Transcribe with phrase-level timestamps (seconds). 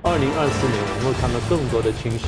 [0.00, 2.26] 二零二四年我们会看到更多的清洗，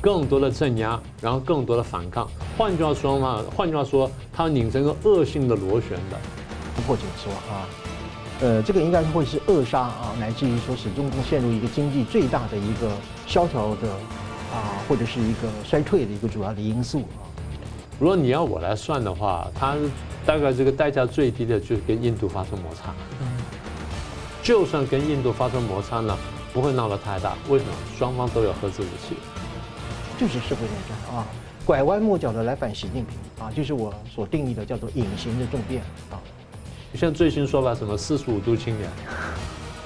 [0.00, 2.26] 更多的镇压，然后更多的反抗。
[2.56, 6.18] 换句话说嘛，换句话说，它拧成一个恶性的螺旋的。
[6.86, 7.68] 破解说啊，
[8.40, 12.90] 呃，这个应该会是扼杀啊，乃至于说使中共陷入一个经济最大的一个
[13.26, 13.90] 萧条的
[14.54, 17.26] 啊，或者是一个衰退的一个主要的因素啊。
[17.98, 19.74] 如果你要我来算的话，它
[20.24, 22.94] 大概这个代价最低的就是跟印度发生摩擦。
[23.20, 23.26] 嗯。
[24.42, 26.16] 就算跟印度发生摩擦呢？
[26.58, 27.70] 不会闹得太大，为什么？
[27.96, 29.14] 双方都有核子武器，
[30.18, 31.24] 就是社会内战啊，
[31.64, 36.18] 拐弯抹角的来反习近平啊，就是我所定义的叫做隐形的政变啊。
[36.94, 38.90] 像最新说法，什么四十五度青年，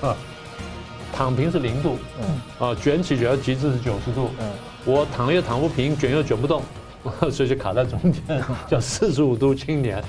[0.00, 0.16] 啊，
[1.12, 4.50] 躺平是零度，嗯，啊，卷起卷到极致是九十度，嗯，
[4.86, 6.62] 我躺又躺不平，卷又卷不动，
[7.30, 10.02] 所以就卡在中间，叫四十五度青年。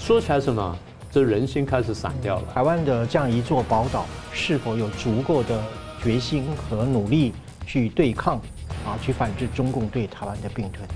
[0.00, 0.76] 说起来什么？
[1.12, 2.42] 这人心开始散掉了。
[2.52, 5.62] 台湾的这样一座宝岛，是否有足够的？
[6.02, 7.32] 决心和努力
[7.66, 8.36] 去对抗，
[8.84, 10.88] 啊，去反制中共对台湾的并吞，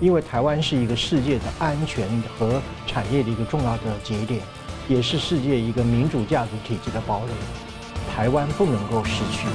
[0.00, 2.08] 因为台湾是一个世界的安全
[2.38, 4.40] 和产业的一个重要的节点，
[4.88, 7.32] 也是世界一个民主价值体制的堡垒，
[8.14, 9.46] 台湾不能够失去。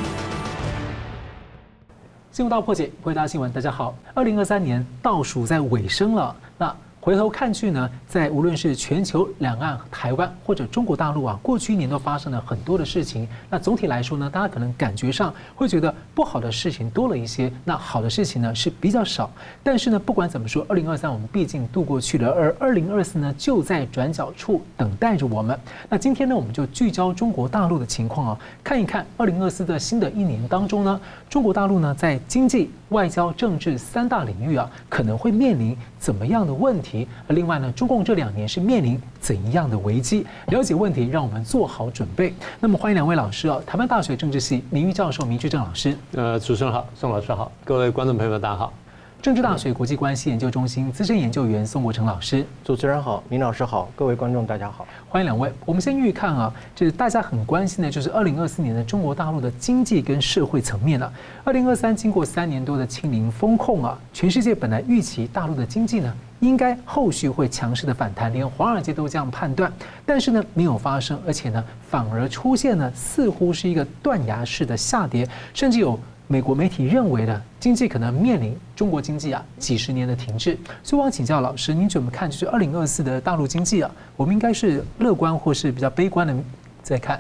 [2.32, 6.76] 新闻大破解，回答新闻，大家好，二零二三年倒数在尾声了，那。
[7.02, 13.26] 回头看去呢，在无论是全球两岸、台湾或者中国大陆啊，过去一年都发生了很多的事情。
[13.50, 19.32] 那总体来说呢，大家可能感觉上会觉得不好的事情多了一些，那好的事情呢是比较少。
[19.64, 25.58] 但是呢，不管怎么说，二零二三我们毕竟度过去了，而二零二四呢就在转角处等待着我们。
[25.88, 37.08] 那今天呢，我们就聚焦中国大陆的情况啊，看一看二零二四的新的一年当中呢，中国大陆呢在经济、外交、政治三大领域啊，可能会面临怎么样的问题？
[37.28, 40.26] 而另外呢，中共这两年是面临怎样的危机？
[40.48, 42.34] 了解问题，让我们做好准备。
[42.60, 45.96] 那么，欢迎两位老师啊，台湾大学政治系名誉教授明居正老师。
[46.14, 48.74] 呃，主持人好，宋老师好，各位观众朋友们大家好。
[49.22, 55.52] 政治大学国际关系研究中心资深研究员宋国成老师，主持人好，明老师好，各位观众大家好，欢迎两位。
[55.66, 61.12] 我们先预看啊，就是大家很关心的，就是二零二四年的中国大陆的经济跟社会层面了。
[61.44, 69.70] 二零二三经过三年多的清零风控啊，全世界本来预期大陆的经济呢，应该后续会强势的反弹，连华尔街都这样判断，
[70.06, 76.00] 但是呢没有发生，而且呢反而出现呢似乎是一个断崖式的下跌，甚至有。
[76.32, 82.30] 美国媒体认为呢，经济可能面临中国经济啊几十年的停滞，所以我想请教老师，您怎么看？
[82.30, 86.36] 就是二零二四的大陆经济啊，我们应该是乐观或是比较悲观的
[86.84, 87.20] 在看？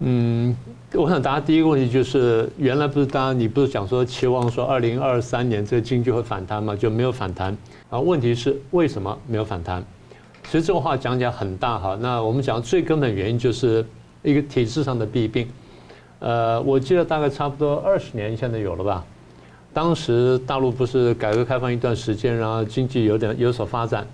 [0.00, 0.52] 嗯，
[0.94, 6.74] 我想答第一个问题就是，原来不是当然你不是讲说期望说二零二三年这个经济会反弹吗？
[6.74, 7.56] 就没有反弹。
[7.88, 9.80] 然后问题是为什么没有反弹？
[10.50, 11.96] 其实这个话讲起来很大哈。
[12.00, 13.86] 那我们讲最根本原因就是
[14.24, 15.46] 一个体制上的弊病。
[16.20, 19.04] 呃，我记得大概差不多二十年现在有了吧？
[19.72, 24.06] 当时大陆不是改革开放一段时间，然后经济有点有所发展，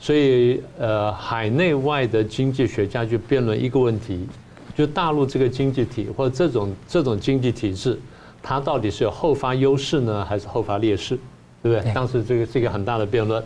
[0.00, 4.26] 所以呃，海内外的经济学家就辩论一个问题，
[4.74, 8.00] 就大陆这个经济体或者这种这种经济体制，
[8.42, 11.18] 它到底是有后发优势呢，还是后发劣势，
[11.62, 11.92] 对不对？
[11.92, 13.44] 当时这个是一个很大的辩论。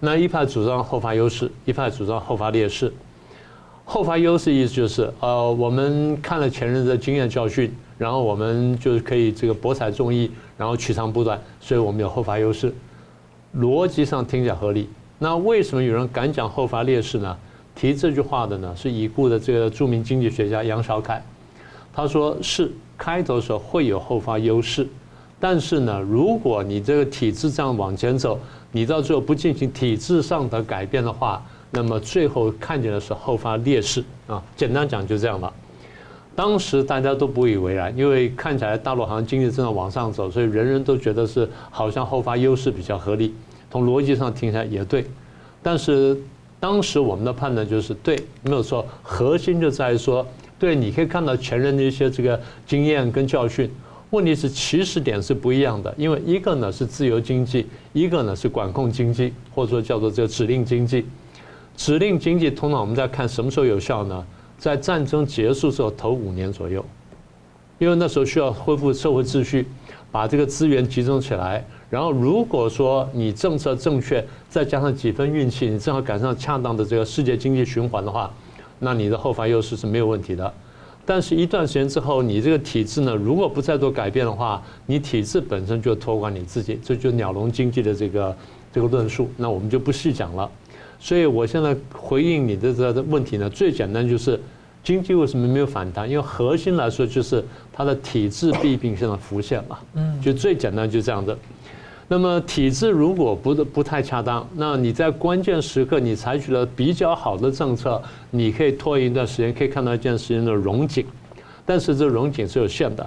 [0.00, 2.92] 那一派主张后发优势，一派主张后发劣势。
[3.88, 12.74] 后发优势意思就是，呃，我们看了前人的经验教训，然后我们就是可以这个博采众议，然后取长补短，所以我们有后发优势。
[13.56, 14.90] 逻辑上听起来合理。
[15.20, 17.38] 那为什么有人敢讲后发劣势呢？
[17.76, 21.24] 提这句话的呢是已故的这个著名经济学家杨小凯，
[21.94, 24.84] 他说是开头的时候会有后发优势，
[25.38, 28.36] 但是呢，如果你这个体制这样往前走，
[28.72, 31.40] 你到最后不进行体制上的改变的话。
[31.70, 35.52] 那么最后看见的是后发劣势啊，简单讲就这样吧。
[36.34, 43.34] 当时大家都不以为然，因为看起来大陆好像经济正在往上走，所以人人都觉得是好像后发优势比较合理。
[43.70, 45.04] 从逻辑上听起来也对，
[45.62, 46.16] 但是
[46.60, 48.86] 当时我们的判断就是对，没有错。
[49.02, 50.26] 核心就在于说，
[50.58, 53.70] 对，你可以看到前人的一些这个经验跟教训。
[54.10, 61.04] 问题是起始点是不一样的，因为一个呢是自由经济，一个呢是管控经济，或者说叫做这个指令经济。
[61.76, 64.24] 指令经济通常我们在看什么时候有效呢？
[64.58, 66.84] 在战争结束之后头五年左右，
[67.78, 69.66] 因为那时候需要恢复社会秩序，
[70.10, 71.62] 把这个资源集中起来。
[71.90, 78.32] 然后如果说你政策正确，再加上几分运气，你正好赶上恰当的这个世界经济循环的话，
[78.78, 80.52] 那你的后发优势是没有问题的。
[81.04, 88.36] 但是，一段时间之后，你这个体制呢，如果不再做改变的话，你体制本身就托管你自己，这就鸟笼经济的这个
[88.72, 89.30] 这个论述。
[89.36, 90.50] 那我们就不细讲了。
[90.98, 94.40] 所以我现在回应你的这个问题呢，最简单就是
[94.82, 96.08] 经济为什么没有反弹？
[96.08, 99.78] 因为核心来说就是它的体制弊病现在浮现了。
[99.94, 101.36] 嗯，就最简单就这样的。
[102.08, 108.00] 那么体制如果不不太恰当，那你在关键时刻你采取了比较好的政策，
[108.30, 111.04] 你可以拖一段时间，可以看到一段时间的融景，
[111.64, 113.04] 但是这融景是有限的。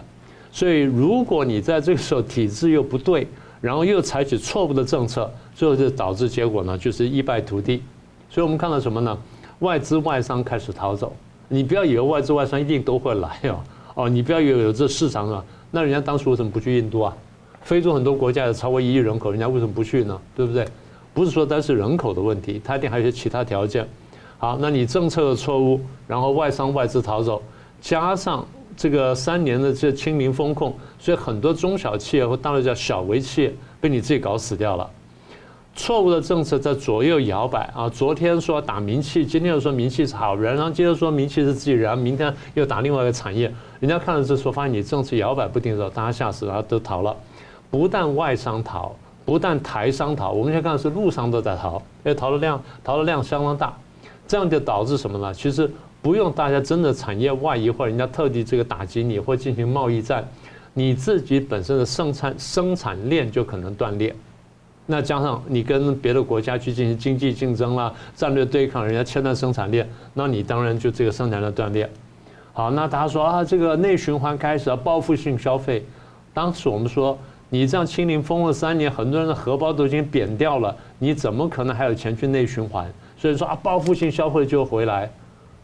[0.52, 3.26] 所以如果你在这个时候体制又不对，
[3.62, 7.84] 然后又采取错误的政策，最后就导致结果呢，就是一败涂地。
[8.30, 9.18] 所以我们看到什么呢？
[9.60, 11.14] 外资外商开始逃走。
[11.48, 13.60] 你不要以为外资外商一定都会来哦，
[13.96, 17.16] 哦，你不要以为有这市场啊，那人家当初为什么不去印度啊？
[17.62, 20.20] 非洲很多国家有超过一亿人口，人家为什么不去呢？
[20.36, 20.66] 对不对？
[21.14, 23.86] 不是说单是人口的问题，它一定还有些其他条件。
[24.38, 27.42] 好，那你政策的错误，然后外商外资逃走，
[27.82, 28.46] 加上
[28.80, 34.90] 这个三年的这清零风控，所以很多中小企业或大陆叫小微企业被你自己搞死掉了。
[35.76, 37.90] 错误的政策在左右摇摆啊！
[37.90, 43.54] 昨天说打民企，今天又说民企是好人，然后接着说民企是自己人，明天又打另外一个产业。
[43.82, 47.14] 人家看了这时候，发现你政策摇摆不定的时候，大家吓死了，都逃了。
[47.70, 48.96] 不但外商逃，
[49.26, 53.78] 不但台商逃，我们现在看的是陆商都在逃，因为逃的量逃的量相当大，
[54.26, 55.34] 这样就导致什么呢？
[55.34, 55.70] 其实
[56.02, 60.28] 不用大家真的产业外移，或者人家特地这个打击你，或进行贸易战，
[60.74, 64.16] 你自己本身的生产生产链就可能断裂。
[64.86, 71.90] 那加上你跟别的国家去进行经济竞争啦，战略对抗，人家切断生产链，那你当然就这个生产链断裂。
[72.54, 75.86] 好，那大家说啊，这个内循环开始了，报复性消费。
[76.34, 77.18] 当时我们说。
[77.52, 82.88] 你这样清零封了三年，很多人的荷包都已经扁掉了，你怎么可能还有钱去内循环？
[83.18, 85.10] 所以说啊，报复性消费就回来，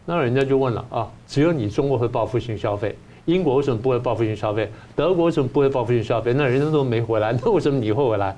[0.06, 4.70] 那人家就问了啊，只有你中国会报复性消费，英国为什么不会报复性消费？
[4.94, 6.32] 德国为什么不会报复性消费？
[6.32, 8.34] 那人家都没回来，那为什么你会回来？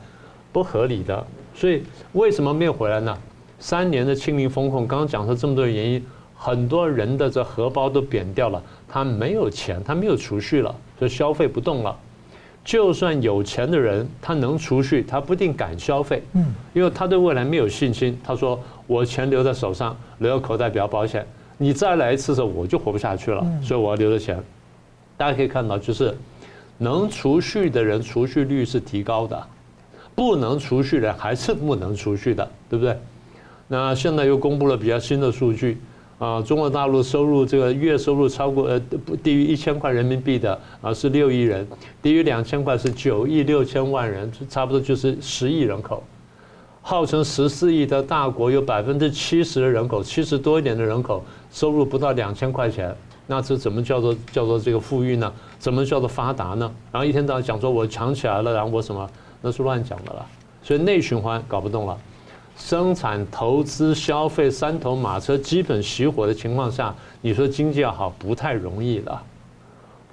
[0.50, 1.24] 不合理的。
[1.54, 1.82] 所以
[2.14, 3.16] 为什么没有回来呢？
[3.58, 6.02] 三年的清零风控，刚刚讲了这么多原因，
[6.34, 11.94] 很多人的这荷包都扁掉了，他没有钱，他没有储蓄了，所以消费不动了。
[12.64, 18.18] 就算有钱的人，他能储蓄，他不一定敢消费，嗯，因为他对未来没有信心。
[18.22, 21.26] 他说：“我钱留在手上，留在口袋比较保险。
[21.58, 24.42] 你再来一次的时候，我就活不下去了，所以我要留着钱。”
[25.18, 26.16] 大家可以看到，就是
[26.78, 29.46] 能储蓄的人储蓄率是提高的，
[30.14, 32.96] 不能储蓄的人还是不能储蓄的，对不对？
[33.66, 35.76] 那现在又公布了比较新的数据。
[36.18, 41.64] 啊，中国大陆收入这个月收入超过呃不低于一千块人民币的啊是六亿人，
[42.02, 46.02] 低于两千块是九亿六千万人，差不多就是十亿人口。
[46.88, 52.96] 号称十四亿的大国有百分之七十的人口，七十多一点的人口收入不到两千块钱，
[53.26, 55.30] 那这怎么叫做叫做这个富裕呢？
[55.58, 56.72] 怎么叫做发达呢？
[56.90, 59.06] 然后一天到晚讲说我强起来了，然后我什么
[59.42, 60.24] 那是乱讲的了，
[60.62, 61.94] 所以内循环搞不动了。
[62.56, 69.22] 生产、投资、消费三头马车基本熄火的情况下，你说经济要好不太容易了。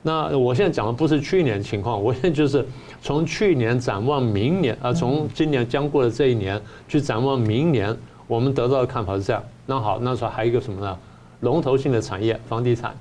[0.01, 2.68] 那我现在讲的不是去年情况，我现在就是
[3.06, 9.44] 从去年展望明年啊，从今年将过的这一年去展望明年，我们得到的看法是这样。
[9.68, 10.98] 那好，那时候还有一个什么呢？
[11.42, 12.96] 龙头性的产业，房地产。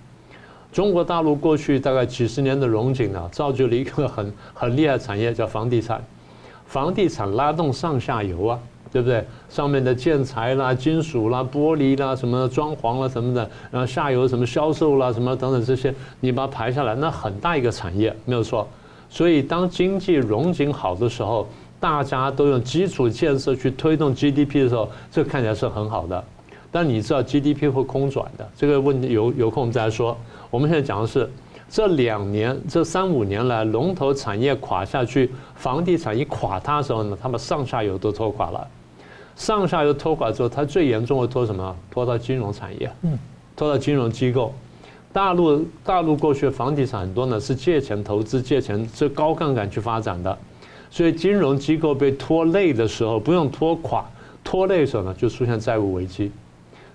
[0.71, 6.05] 中国大陆过去大概几十年的荣景呢，造就了一个很 很厉害的产业，叫房地产。
[6.67, 8.61] 房地产拉动上下游啊。
[8.93, 9.25] 对不对？
[9.49, 18.69] 上面的建材啦、金属啦、玻璃啦、什么装潢啦什么的，然后下游什么销售啦、什么等等这些，你把它排下来，那很大一个产业，没有错。
[19.15, 21.47] 所以当经济融景好的时候，
[21.79, 26.25] 大家都用基础建设去推动 GDP 的时候，这看起来是很好的。
[26.73, 30.19] 但你知道 GDP 会空转的，这个问题有有空我们再来说。
[30.51, 31.31] 我们现在讲的是
[31.69, 38.67] 这两年、这三五年来龙头产业垮下去，房地产一垮塌的时候呢，他们上下游都拖垮了。
[39.37, 41.77] 上下游拖垮之后，它最严重的拖什么？
[41.89, 43.17] 拖到金融产业，嗯，
[43.55, 44.53] 拖到金融机构。
[45.15, 50.37] 大陆大陆过去的房地产很多呢是借钱投资，借钱这高杠杆去发展的，
[50.91, 54.05] 所以金融机构被拖累的时候，不用拖垮，
[54.43, 56.33] 拖累的时候呢就出现债务危机。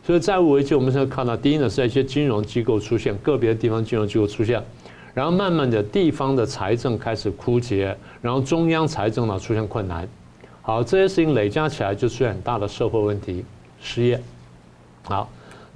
[0.04, 4.62] 所以债务危机我们现在看到，第一呢是一些金融机构出现，个别地方金融机构出现，
[5.14, 10.06] 然后慢慢的地方的财政开始枯竭，然后中央财政呢出现困难。
[10.62, 13.46] 好，这些事情累加起来就出现很大的社会问题，
[13.80, 14.22] 失业。
[15.04, 15.30] 好，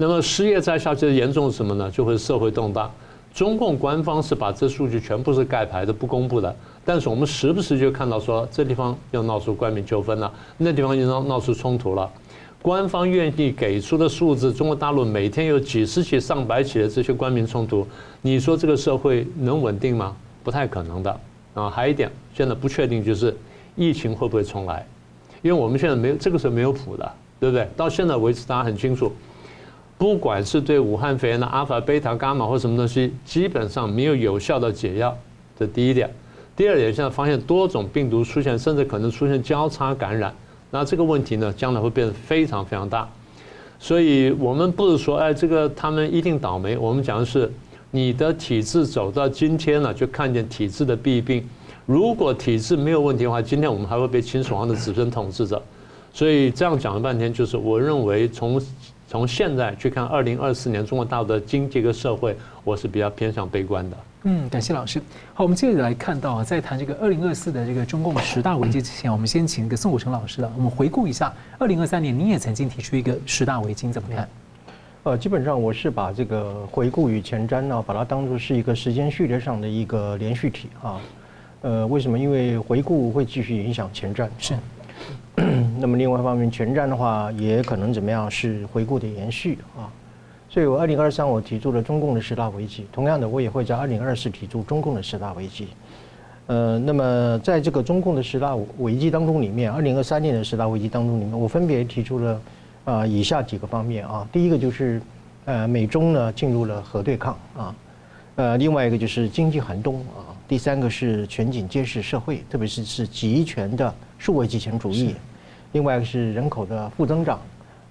[0.08, 1.90] 那么失业再下去的严重是什么呢？
[1.90, 2.92] 就会社会动荡。
[3.34, 6.56] 中共官方是把这数据全部是盖牌的，不公布的。
[6.86, 12.12] 但是我们时不时就看到说，这地方又闹出官民纠纷了，那地方又闹闹出冲突了。
[12.62, 17.88] 官方愿意给出的数字，中国大陆每天有几十起、上百起的这些官民冲突，
[18.22, 20.16] 你说这个社会能稳定吗？
[20.44, 21.20] 不太可能的。
[21.54, 23.36] 啊，还有一点，现在不确定就是。
[23.76, 24.86] 疫情会不会重来？
[25.42, 27.68] 因为我们现在没有这个时候没有谱的，对不对？
[27.76, 29.12] 到现在为止，大家很清楚，
[30.04, 35.18] 不管是对武汉肺炎的阿尔法、贝塔、伽马或什么东西，基本上没有有效的解药。
[35.58, 36.14] 这第一点。
[36.58, 40.36] 第二点，现在发现多种病毒出现，甚至可能出现交叉感染，
[40.72, 43.08] 那这个问题呢，将来会变得非常非常大。
[43.80, 46.78] 所以我们不是说，哎，这个他们一定倒霉。
[46.78, 47.50] 我们讲的是，
[47.90, 51.48] 你的体质走到今天了，就看见体质的弊病。
[51.86, 55.64] 如果体质没有问题的话，今天我们还会被秦始皇的子孙统治着。
[56.16, 58.62] 所以这样讲了半天，就是我认为从
[59.14, 63.98] 从现在去看二零二四年中国大陆的经济和社会，我是比较偏向悲观的。
[64.24, 65.00] 嗯，感谢老师。
[65.36, 70.52] 好，我们接着来看到啊，在谈这个二零二四的这个中共十大危机之前，我们先请一个宋武成老师了。
[70.58, 74.28] 我们回顾一下二零二三年，你也曾经提出一个十大危机，怎么看？
[75.04, 81.00] 呃，基本上我是把这个回顾与前瞻呢，把它当作是一个时间序列上的一个连续体啊。
[81.62, 82.18] 呃，为什么？
[82.18, 84.28] 因为回顾会继续影响前瞻。
[84.40, 84.56] 是。
[85.80, 88.30] 那么另外一方面，前瞻的话也可能怎么样？
[88.30, 89.90] 是回顾的延续啊。
[90.50, 95.68] 所以我二零二三我提出了中共的十大危机，同样的我也会在二零二四提出中共的十大危机。
[96.46, 102.42] 呃，那么在这个中共的十大危机当中里面，二零二三年的十大危机当中里面，我分别提出了
[102.86, 105.02] 啊以下几个方面啊，第一个就是
[105.46, 107.76] 呃美中呢进入了核对抗啊，
[108.36, 115.14] 呃另外一个就是经济寒冬啊，第三个是全景监视社会，特别是是集权的数位极权主义，
[115.74, 117.42] 另外一个是人口的负增长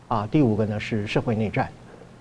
[0.09, 1.69] 啊，第五个呢是社会内战。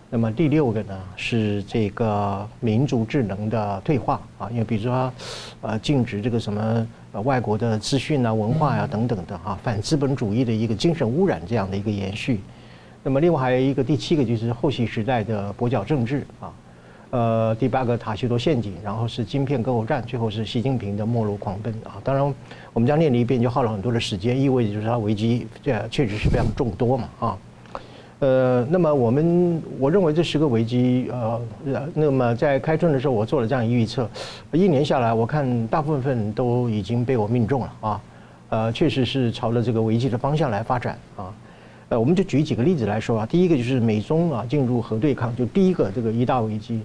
[0.09, 5.13] 那么第六个呢是这个民族智能的退化啊，因为比如说，
[5.61, 12.41] 呃，禁止这个什么呃外国的资讯啊、文化呀、啊、等等的啊，反资本主义的一个精神污染这样的一个延续。
[13.03, 16.51] 那么另外还有一个第七个就是后习时代的跛脚政治啊，
[17.11, 21.99] 呃，第八个塔西佗陷阱，然后是晶片割喉战，最后是习近平的末路狂奔啊。
[22.05, 22.23] 当然
[22.71, 27.37] 我们这样念了一遍就耗了很多的时间，意味着就是它危机这确实是非常众多嘛啊。
[28.19, 31.41] 呃，那么我们我认为这十个危机，呃，
[31.93, 34.09] 那么在开春的时候，我做了这样一预测，
[34.53, 38.01] 一年下来，我看大部分都已经被我命中了啊，
[38.47, 41.33] 呃，确实是朝着这个危机的方向来发展啊，
[41.89, 46.79] 呃，我们就举几个例子来说啊，第一个就是美中啊进入核对抗，就第一个这个一大危机。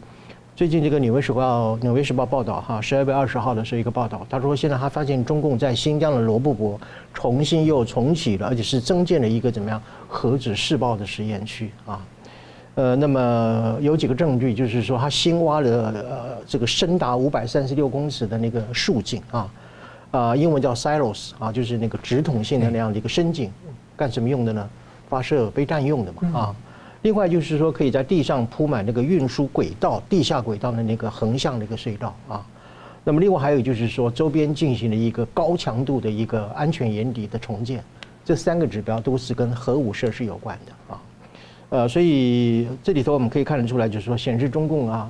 [0.56, 6.80] 最近这个《纽约时报》《纽约时报》报道哈，十二月二十号的是一个报道，他说现在他发现中共在新疆的罗布泊
[7.12, 12.00] 重新又重启了，而且是增建了一个怎么样核子试爆的实验区啊，
[12.74, 19.50] 呃，那么有几个证据，就是说他新挖了呃这个深达五百三十六公尺的那个竖井啊，
[20.10, 23.52] 啊，英文叫 silos 啊，就是那个直筒性的那样的一个深井，
[23.94, 24.66] 干什么用的呢？
[25.06, 26.56] 发射被弹用的嘛啊。
[27.06, 32.44] 另外就是说，可以在地上铺满那个运输轨道、地下轨道的那个横向的一个隧道啊。
[33.04, 37.80] 那么另外还有就是说，周边进行了一个高强度的一个安全掩体的重建。
[38.24, 41.02] 这三个指标都是跟核武设施有关的啊。
[41.68, 45.08] 呃，所以这里头我们可以看得出来，就是说显示中共啊，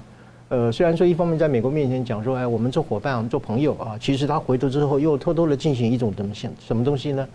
[0.51, 7.27] 呃，虽然说一方面在美国面前讲说，哎，我们做伙伴、我们做朋友啊，其实他回头之后又偷偷的进行一种什么什么东西呢？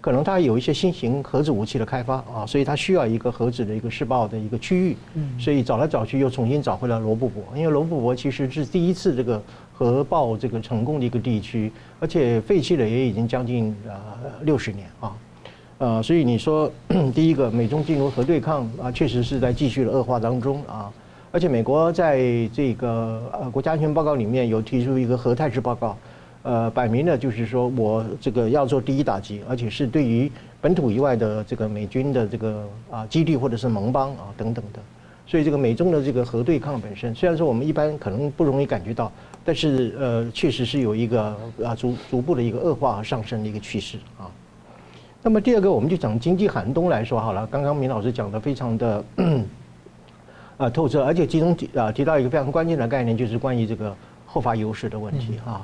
[0.00, 4.96] 可能它有一些新型核子武器的开发啊，所以它需要一个核子的一个试爆的一个区域，
[5.38, 9.42] 所以找来找去又重新找回了罗布泊，因为罗布泊其实是第一次这个
[9.74, 13.94] 核爆这个成功的一个地区，而且废弃了也已经将近呃
[14.42, 15.12] 六十年啊，
[15.76, 16.72] 呃，所以你说
[17.14, 20.90] 第一个美中进入核对抗啊，确实是在继续的恶化当中啊，
[21.30, 22.18] 而且美国在
[22.54, 25.94] 这个呃国家安全报告里面有提出一个核态势报告。
[26.42, 30.30] 呃，摆明了就是说我这个要做第一打击，而且是对于
[30.60, 34.80] 本土以外的这个美军的这个啊基地或者是盟邦啊等等的，
[35.26, 39.12] 所以这个美中的这个核对抗本身，虽然说我们一般可能不容易感觉到，
[39.44, 44.24] 但是呃确实是有一个啊逐逐步的一个恶化和上升的一个趋势啊。
[45.22, 47.46] 那么第二个，我们就讲经济寒冬来说好了。
[47.48, 49.04] 刚刚明老师讲的非常的
[50.56, 53.94] 啊透彻，而且其中提啊提到一个非常关键的概念，就是关于这个
[54.24, 55.60] 后发优势的问题啊。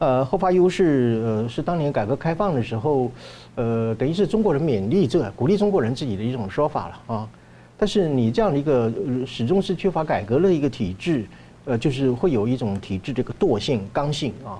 [0.00, 3.12] 呃，后发优势，呃，是当年改革开放的时候，
[3.54, 7.28] 呃，等于是中国人勉励这鼓励中国人自己的一种说法了啊。
[7.76, 8.90] 但是你这样的一个
[9.26, 11.26] 始终是缺乏改革的一个体制，
[11.66, 14.58] 呃，就是会有一种体制这个惰性、刚性啊。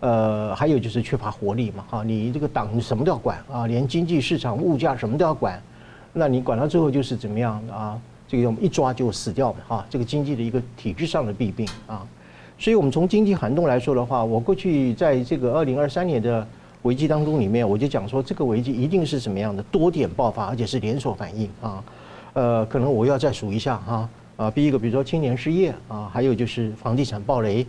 [0.00, 5.62] 呃，还有就是缺乏活力嘛，哈，你这个党什么都要管啊，连经济市场、物价什么都要管，
[6.14, 8.00] 那你管到最后就是怎么样啊？
[8.26, 12.06] 这个一抓就死掉了哈，这个经济的一个体制上的弊病啊。
[12.58, 16.44] 所以，我们从经济寒冬来说的话，我过去在这个二零二三年的
[16.82, 21.84] 危机当中里面，我就讲说，这个危机一定是什么样的多点爆发，而且是连锁反应啊。
[22.32, 27.64] 呃，可能我要再数一下哈啊，第一个，比如说青年失业啊，还有就是房地产暴雷，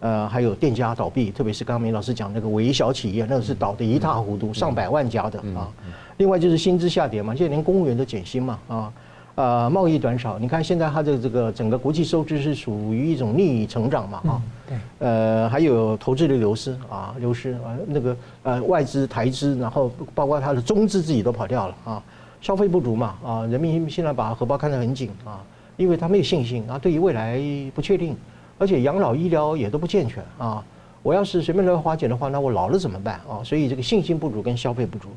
[0.00, 5.70] 呃，还有店家倒闭，特别是刚刚明老师讲那个微小企业，那个是倒得一塌糊涂，上百万家的啊。
[6.16, 8.92] 另外就是薪资下跌嘛，现在连公务员都减薪嘛啊。
[9.34, 22.02] 呃，贸易短少，你看现在它的这个整个国际收支是属于一种逆成长嘛，啊，对，呃，还有投资的流失啊，流失啊，那个呃外资台资，然后包括它的中资自己都跑掉了啊，
[22.42, 25.40] 消费不足嘛，啊，人民现在把荷包看得很紧啊，
[25.78, 27.40] 因为他没有信心啊，对于未来
[27.74, 28.14] 不确定，
[28.58, 30.62] 而且养老医疗也都不健全啊，
[31.02, 33.40] 我要是随便乱花钱的话，那我老了怎么办啊？
[33.42, 35.08] 所以这个信心不足跟消费不足。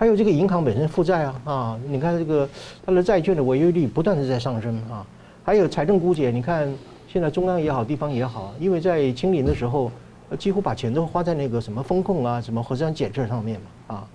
[0.00, 2.48] 还有这个银行本身负债啊啊，你看这个
[2.86, 5.06] 它的债券的违约率不断的在上升啊。
[5.44, 6.72] 还有财政枯竭，你看
[7.06, 9.92] 现在中央也好，地方也好，因为在清零的时候，
[10.38, 14.08] 几乎把钱都花在那个什么风控啊、什么核酸检测上面嘛啊。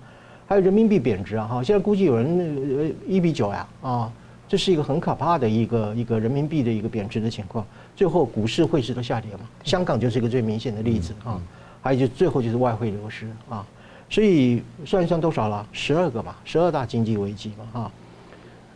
[0.48, 4.12] 还有人民币贬值啊哈，现在估计有人一比九呀啊，
[4.48, 7.64] 这是一个很可怕的一个一个人民币的一个贬值的情况。
[7.94, 11.40] 最后股市汇市都下跌嘛，香港就是一个最明显的例子啊。
[11.80, 13.64] 还有就最后就是外汇流失啊。
[14.08, 15.66] 所以算一算多少了？
[15.72, 17.90] 十二个嘛，十二大经济危机嘛，哈，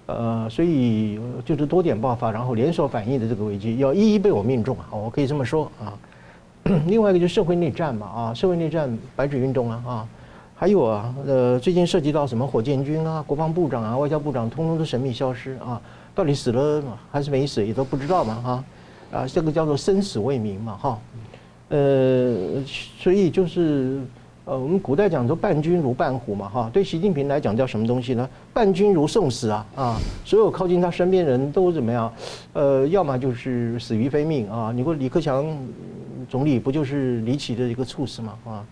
[0.07, 5.95] 呃，所以就是多点爆发，然后连锁反应的这个危机要一一被我命中啊，我可以这么说啊。
[6.87, 10.09] 另外一个就是社会内战嘛，啊，社会内战白纸运动啊，啊，
[10.57, 15.81] 还有啊，呃，最近涉及到什么火箭军啊、国防部长啊、外交部长，通通都神秘消失啊，
[16.13, 18.65] 到底死了还是没死也都不知道嘛，哈，
[19.13, 20.99] 啊，这个叫做生死未明嘛，哈，
[21.69, 22.63] 呃，
[22.99, 24.01] 所以就是。
[24.51, 28.29] 呃，我们古代讲说伴君如伴虎嘛，哈，对习近平来讲叫什么东西呢？
[28.53, 32.13] 伴君如送死啊，啊，所有靠近他身边人都怎么样？
[32.53, 34.73] 呃，要么就是死于非命啊。
[34.75, 35.47] 你说李克强
[36.29, 38.67] 总理不就是离奇的一个猝死嘛，啊，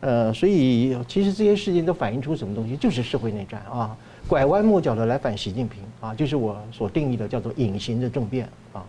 [0.00, 2.74] 呃，所以其实这些事情都反映出什么东西？
[2.74, 3.94] 就是社会内战啊，
[4.26, 8.82] 拐弯抹角的来反习近平啊，就是我所定义的叫做隐形的政变啊。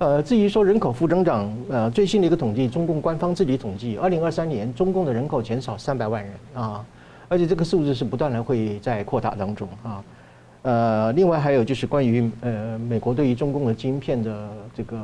[0.00, 6.82] 呃，至于说人口负增长，呃，最新的一个统计，中共官方自己统计，二零二三年中共的人口减少三百万人啊，
[7.28, 10.02] 而且这个数字是不断的会在扩大当中啊。
[10.62, 14.96] 呃，另外还有就是关于呃美国对于中共的晶片的这个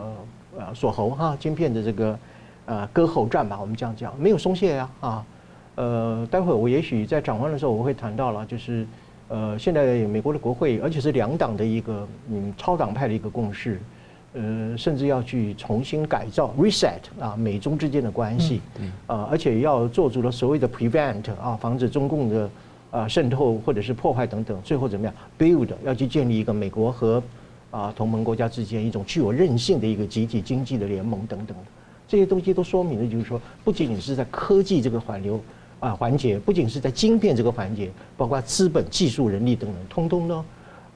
[0.59, 2.19] 呃锁喉哈，晶片的这个
[2.65, 5.27] 呃割喉战吧，我们这样讲，没有松懈呀啊，
[5.75, 8.87] 呃，待会儿我也许在转弯的时候我会谈到了，就是
[9.29, 13.79] 呃现在美国的国会，而且是两党的一个嗯超党派的一个共识。
[14.39, 18.61] 呃，甚至要去重新改造 reset 啊，美中之间的关系，
[19.07, 22.51] 啊，而且要做足了所谓的 prevent 啊，防止中共的
[22.91, 27.23] 啊渗透或者是破坏等等，最后怎么样 build 要去建立一个美国和
[27.71, 31.57] 啊同盟国家之间一种具有韧性的一个集体经济的联盟等等，
[32.07, 35.41] 这些东西都说明了，就是说不仅仅是在科技这个环流
[35.81, 40.45] 啊环节，不仅是在晶片这个环节，包括资本、技术、人力等等，通通呢，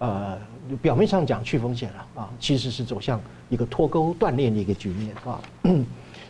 [0.00, 0.36] 呃。
[0.80, 5.40] 表面上讲去风险了啊，其实是走向一个脱钩断链的一个局面啊。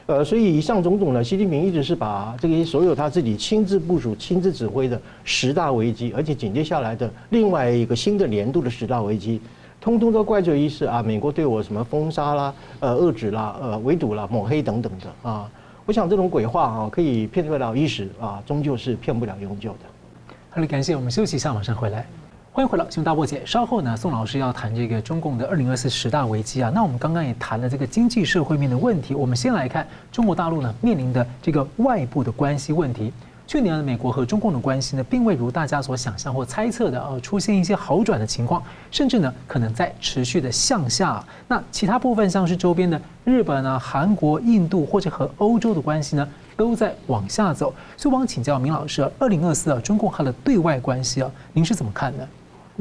[0.06, 9.38] 呃，所以以上种种呢，习近平一直是把这个所有他自己亲自部署、亲自指挥的十大危机，而且紧接下来的另外一个新的年度的十大危机，
[9.78, 15.50] 通通都怪罪于是啊，美国对我什么封杀啦、呃遏制啦、呃围堵啦、抹黑等等的啊。
[15.84, 20.34] 我想这种鬼话啊，可以骗得了一时啊，终究是骗不了永久的。
[20.48, 22.06] 好了，感谢我们休息一下，马上回来。
[22.52, 23.46] 欢迎回来，新闻大破解。
[23.46, 26.68] 稍后呢，宋老师要谈这个中共的二零二四十大危机啊。
[26.74, 29.14] 那我们刚刚也谈了这个经济社会面的问题。
[29.14, 33.12] 我们先来看中国大陆呢面临的这个外部的关系问题。
[33.46, 38.60] 去年美国和中共的关系呢，并未如大家所想象或猜测的呃出现一些好转的情况，
[38.90, 41.24] 甚至呢可能在持续的向下。
[41.46, 47.72] 那其他部分像是周边的日本啊、韩国、印度或者和欧洲的关系呢，都在往下走。
[47.96, 52.28] 所以我想请教明老师，二零二四啊，中共它的对外关系啊，您是怎么看的？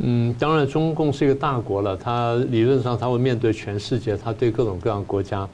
[0.01, 5.47] 嗯，当然，中共是一个大国了，它理论上它会面对全世界，它对各种各样国家，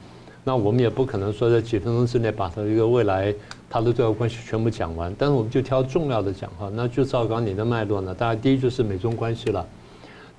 [0.44, 3.34] 那我们也不可能说在几分钟之内把它一个未来
[3.68, 9.66] 它的对外关系全部讲完，但是我们就挑重要的讲哈，那就照刚你的脉络呢，大概第一就是美中关系了，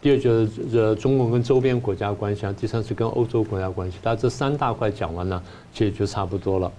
[0.02, 5.44] 第二就是这中共跟周边国家关系啊，第三是跟欧洲国家关系，大家这三大块讲完了，
[5.74, 6.72] 其实就差不多了。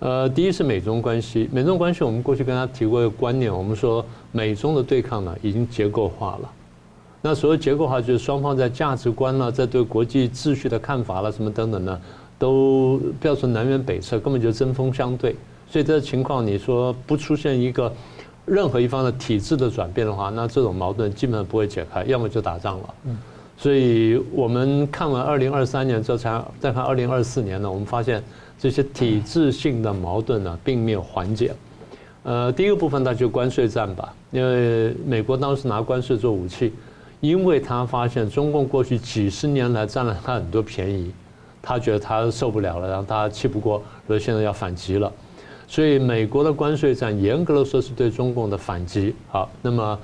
[0.00, 6.52] 呃，第一是美中关系，美中关系我们过去跟他提过一个观念，我们说美中的对抗呢已经结构化了。
[7.20, 12.00] 那所谓结构化，就是双方在价值观了，在对国际秩序的看法了，什么等等呢，
[12.38, 15.34] 都不要说南辕北辙，根本就针锋相对。
[15.68, 17.92] 所以这个情况，你说不出现一个
[18.46, 22.94] 任何一方的体制的转变的话，那这种矛盾基本上不会解开，要么就打仗了。
[23.56, 28.22] 所以我们看完二零二三年之后，才再看二零二四年呢，我们发现
[28.60, 31.52] 这些体制性的矛盾呢，并没有缓解。
[32.22, 36.72] 呃，第一个部分那就关税战吧，因为美国当时拿关税做武器。
[37.20, 41.12] 因为他发现中共过去几十年来占了他很多便宜，
[41.60, 45.12] 他觉得他受不了了，然后他气不过，所以现在要反击了。
[45.66, 49.14] 所以美国的关税战严格的说是对中共的反击。
[49.28, 49.98] 好，那么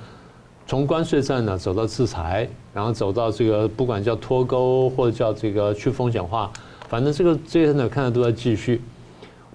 [0.67, 6.51] 从关税战呢走到制裁，然后走到这个不管叫脱钩或者叫这个去风险化，
[6.87, 8.81] 反正这个这些呢看着都在继续。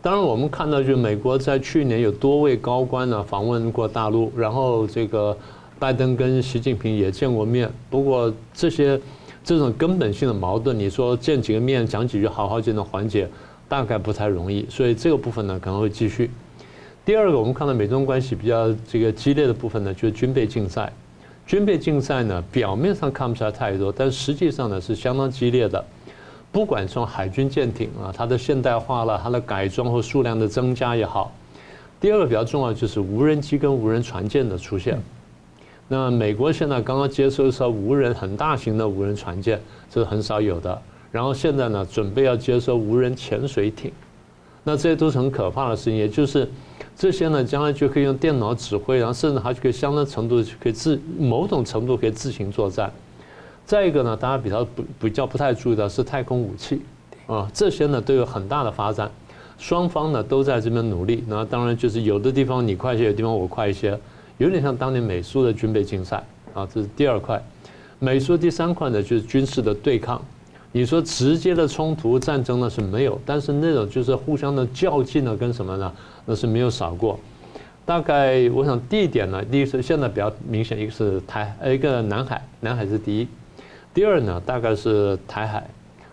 [0.03, 5.37] 当然，我们看到就是美国在去年有多位高官呢访问过大陆，然后这个
[5.81, 7.69] 拜登跟习近平也见过面。
[7.89, 9.01] 不过这些
[9.43, 13.27] 这种根本性的矛盾，你说见几个面讲几句好好就能缓解，
[13.67, 14.67] 大概不太容易。
[14.69, 16.31] 所以这个部分呢可能会继续。
[17.03, 20.93] 第二个，我们看到美中关系比较这个激烈的部分呢，就是军备竞赛。
[21.47, 25.83] 军备竞赛呢，表面上看不出来太多，但实际上呢是相当激烈的。
[26.53, 31.33] 不管从海军舰艇啊，它的现代化了，它的改装和数量的增加也好。
[31.99, 35.01] 第二个比较重要就是无人机跟无人船舰的出现。
[35.93, 40.81] 那美国现在刚刚接收一艘无人很大型的无人船舰，这是很少有的。
[41.11, 43.91] 然后现在呢，准备要接收无人潜水艇。
[44.63, 46.49] 那这些都是很可怕的事情，也就是
[46.95, 52.89] 这些呢，将来就可以用电脑指挥，然后甚至还可以相当程度可以自某种程度可以自行作战。
[53.67, 56.83] 再一个呢，大家比较不比较不太注意到是太空武器，
[57.27, 59.11] 啊，这些呢都有很大的发展，
[59.59, 61.25] 双方呢都在这边努力。
[61.27, 63.99] 那当然就是有的地方你快一些，有的地方我快一些，
[64.41, 66.25] 有点像当年美苏的军备竞赛
[66.55, 66.67] 啊。
[66.73, 67.41] 这是第二块，
[67.99, 70.21] 美苏第三块呢就是军事的对抗。
[70.73, 75.93] 你说直接的冲突战争呢是没有，但是那种就是互相的较劲呢跟什么呢？
[76.25, 77.21] 那是没有少过。
[77.85, 83.29] 大概我想第一点呢，第一是现在比较明显，一个是台，一个南海，南海是第一。
[83.93, 85.61] 第二呢，大概是台海；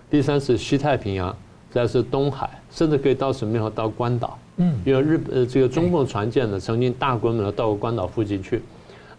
[0.09, 1.31] 第三是西太平洋；
[1.71, 3.71] 再是东海，甚至可以到什么地方？
[3.71, 4.37] 到关岛。
[4.57, 8.61] 嗯，因为日呃这个中共船舰呢，曾经大规模的到过关岛附近去，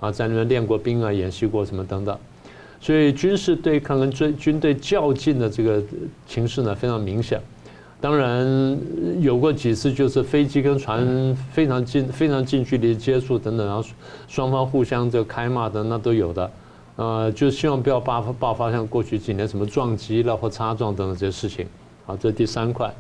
[0.01, 2.17] 啊，在那边练过兵啊，演习过什么等等。
[2.81, 5.83] 所以军事对抗跟军军队较劲的这个
[6.27, 7.41] 情势呢，非常明显。
[8.01, 8.79] 当然
[9.21, 13.85] 有过几次就是飞机跟船非常近、非常近距离接触等等，然后
[14.29, 16.51] 双方互相这个开骂的那都有的。
[16.95, 21.67] 呃，就希望不要爆发爆发像过去几年什么撞击了或擦撞等等这些事情。
[22.07, 22.93] 好，这是第三块。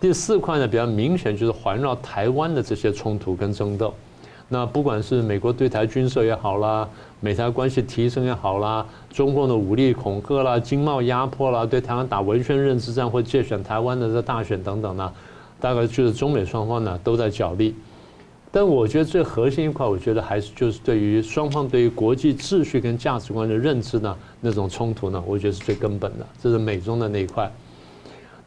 [0.00, 3.92] 第四块呢，比较明显就是环绕台湾的这些冲突跟争斗。
[4.48, 6.88] 那不管是美国对台军售也好啦，
[7.20, 15.12] 美台关系提升也好啦，中共的武力恐吓啦、经贸压迫啦，对台湾打文宣认知战或借选台湾的这大选等等呢，
[15.60, 17.74] 大概就是中美双方呢都在角力。
[18.50, 27.52] 但我觉得最核心一块，我觉得还是就是对于双方对于国际秩序跟价值观的认知呢，那种冲突呢，我觉得是最根本的，这是美中的那一块。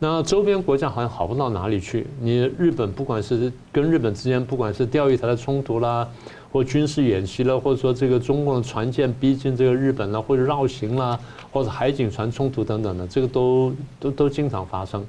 [0.04, 2.08] 那周边国家好像好不到哪里去。
[2.20, 6.10] 你日本不管是跟日本之间，不管是钓鱼台的冲突啦，
[6.52, 11.20] 或军事演习啦，或者说这个中共的船舰逼近这个日本啦，或者绕行啦，
[11.52, 15.06] 或者海警船冲突等等的，这个都都都经常发生。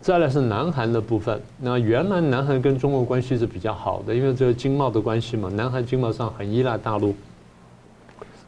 [0.00, 7.12] 再来是南韩的部分，那原来南韩跟中国关系是比较好的，因为这个经贸的关系嘛，南韩经贸上很依赖大陆。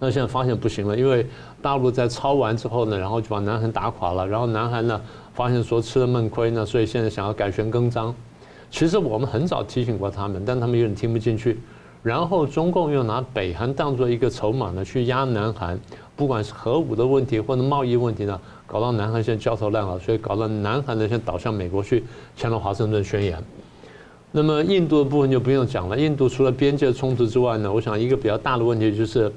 [0.03, 1.27] 那现在发现不行了，因为
[1.61, 4.99] 大陆在抄完之后呢，然后就把南韩打垮了，然后南韩呢
[5.35, 8.15] 发现说吃了闷亏呢，所以现在想要改弦更张。
[8.71, 11.59] 其实我们很早提醒过他们，但他们有点听不进去。
[12.03, 15.79] 然后中共又拿北韩当做一个筹码呢，去压南韩，
[16.17, 18.41] 不管是核武的问题或者贸易问题呢。
[18.67, 22.05] 搞到南韩现在焦头烂额，所以搞到南韩呢现在倒向美国去
[22.37, 23.37] 签了华盛顿宣言。
[24.31, 29.31] 那么印度的部分就不用讲了，印度除了边界冲突之外呢，我想一个比较大的问题就是，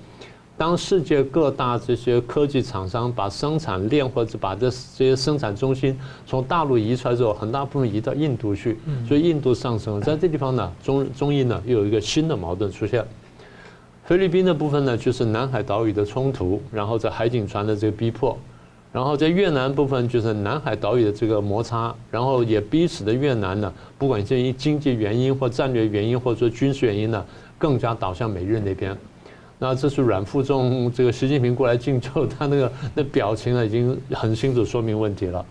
[0.55, 10.01] 当世界各大这些科技厂商把生产链或者把这这些生产中心从大陆移出来之后，很大部分移到印度去，所以印度上升了。
[10.01, 13.03] 在这地方呢，中中印呢又有一个新的矛盾出现。
[14.05, 18.37] 菲律宾的部分呢，就是南海岛屿的冲突，然后在海警船的这个逼迫。
[18.91, 27.25] 然后在越南部分就是南海岛屿的这个摩擦，然后也逼使得越南呢，不管是因经济原因或战略原因，或者说军事原因呢，
[27.57, 28.95] 更加倒向美日那边。
[29.59, 35.45] 那这是阮富仲这个习近平过来敬酒，他那个 那表情呢，已经很清楚说明问题了。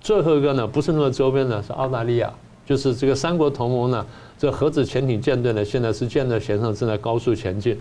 [0.00, 2.32] 最后一个呢，不是那么周边的，是澳大利亚，
[2.64, 4.06] 就是这个三国同盟呢，
[4.38, 7.78] 这核子潜艇舰队呢，现在是箭在弦上，正在高速前进。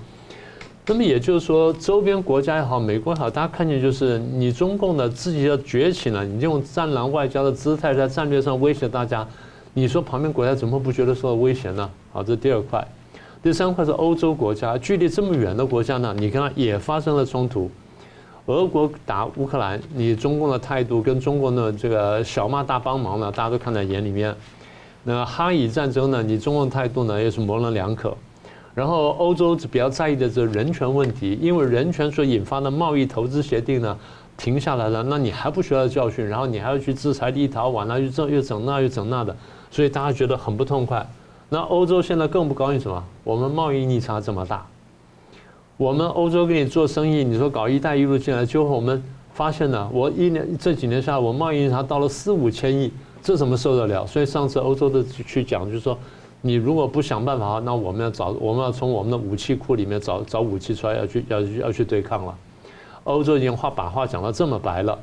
[0.86, 9.26] 那么也就是说，周边国家也好，美国也好，大家看见就是你中共的自己要崛起了，你用战狼外交的姿态在战略上威胁大家，
[9.74, 11.90] 你说旁边国家怎么不觉得受到威胁呢？
[12.12, 12.86] 好，这第二块。
[13.44, 17.70] 第三块是欧洲国家，距离这么远的国家呢，你看也发生了冲突。
[18.46, 24.34] 俄国打乌克兰，你中共的态度跟中共的这个小骂大帮忙呢，大家都看在眼里面。
[25.04, 28.16] 那哈以战争呢，你中共态度呢也是模棱两可。
[28.74, 33.98] 然后欧洲比较在意的是人权问题，因为人权所引发的贸易投资协定呢
[34.38, 39.36] 停下来了，那你还不学到教训，然后你还要去制裁立陶宛啊，又这又整那又整那的，
[39.70, 41.06] 所以大家觉得很不痛快。
[41.50, 43.04] 那欧洲现在更不高兴什么？
[43.24, 44.66] 我们贸易逆差这么大，
[45.78, 49.02] 我们欧洲跟你做生意，你说搞“一带一路”进来，结果我们
[49.34, 54.06] 发现呢，我一年这几年下来，我贸易逆差到了四五千亿，这怎么受得了？
[54.08, 55.98] 所以上次欧洲的去讲，就是说，
[56.42, 62.36] 你如果不想办法，那我们要找，我们要从我们的武器库里面找找武器出来，要去要要去对抗了。
[63.04, 64.98] 欧洲已经话把话讲到这么白了，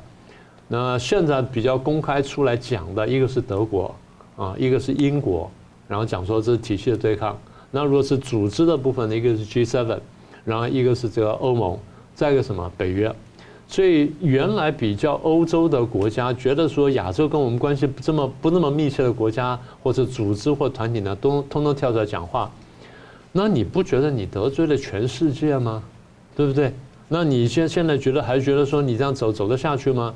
[0.67, 3.93] 那现在比较公开出来讲的一个是德国
[4.35, 5.49] 啊，一个是英国，
[5.91, 7.37] 然后讲说这是体系的对抗。
[7.69, 9.99] 那如果是组织的部分呢，一个是 G7，
[10.45, 11.77] 然后一个是这个欧盟，
[12.15, 13.13] 再一个什么北约。
[13.67, 22.49] 所以原来比较欧洲的国家觉得说亚洲跟我们关系不这么不那么密切的国家或者组织或团体呢，都通通跳出来讲话。
[23.33, 25.83] 那你不觉得你得罪了全世界吗？
[26.37, 26.73] 对不对？
[27.09, 30.13] 那你现现在觉得还觉得说你这样走走得下去吗？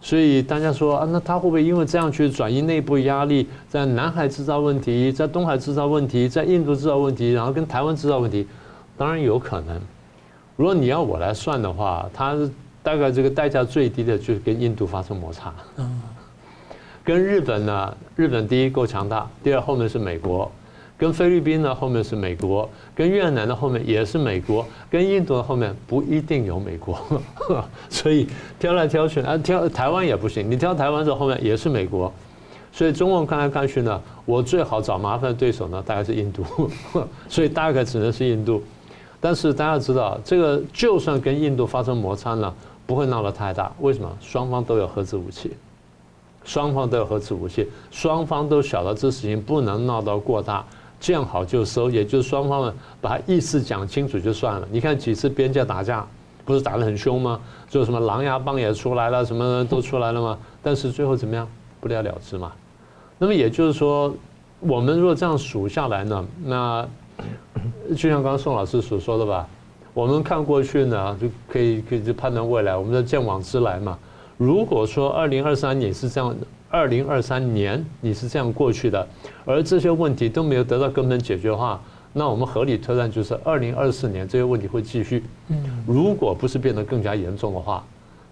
[0.00, 8.46] 所以大家说啊，那他会不会因为这样去转移内部压力，在南海制造问题，在东海制造问题，在印度制造问题，然后跟台湾制造问题？
[8.96, 9.80] 当然有可能。
[10.56, 12.34] 如果你要我来算的话，他
[12.82, 15.52] 大概这个代价最低的就是跟印度发生摩擦。
[15.76, 16.02] 嗯。
[17.02, 20.50] 跟日本呢，日本第一够强大，第二后面是美国。
[21.00, 26.98] 跟菲律宾呢，后面是美国，跟越南的后面也是美国，跟印度的后面不一定有美国，
[27.88, 32.12] 所以挑来挑去啊，挑台湾也不行，你挑台湾这后面也是美国，
[32.70, 36.44] 所以中共看来看去呢，我最好找麻烦的对手呢，大概是印度，
[37.30, 38.62] 所以大概只能是印度，
[39.18, 44.18] 但是大家知道，这个就算跟印度发生摩擦呢，不会闹得太大，为什么？
[44.20, 45.52] 双方都有核子武器，
[46.44, 50.62] 双方都有核子武器，双方都晓得这事情不能闹到过大。
[51.00, 54.68] 见好就收，也就是双方们把意思讲清楚就算了。
[54.70, 56.06] 你看几次边界打架，
[56.44, 57.40] 不是打得很凶吗？
[57.70, 60.38] 就什么狼牙棒也出来了，什么都出来了吗？
[60.62, 61.48] 但是最后怎么样？
[61.80, 62.52] 不了了之嘛。
[63.18, 64.14] 那么也就是说，
[64.60, 66.86] 我们如果这样数下来呢，那
[67.96, 69.48] 就像刚刚宋老师所说的吧，
[69.94, 73.98] 我们看过去呢，就可以可以就判断未来，我们的见往知来嘛。
[74.36, 76.46] 如果说二零二三年是这样的。
[76.70, 79.06] 二零二三年你是这样过去的，
[79.44, 85.24] 而这些问题都没有得到根本解决的话，那我们合理推断就是二零二四年这些问题会继续。
[85.84, 87.84] 如果不是变得更加严重的话，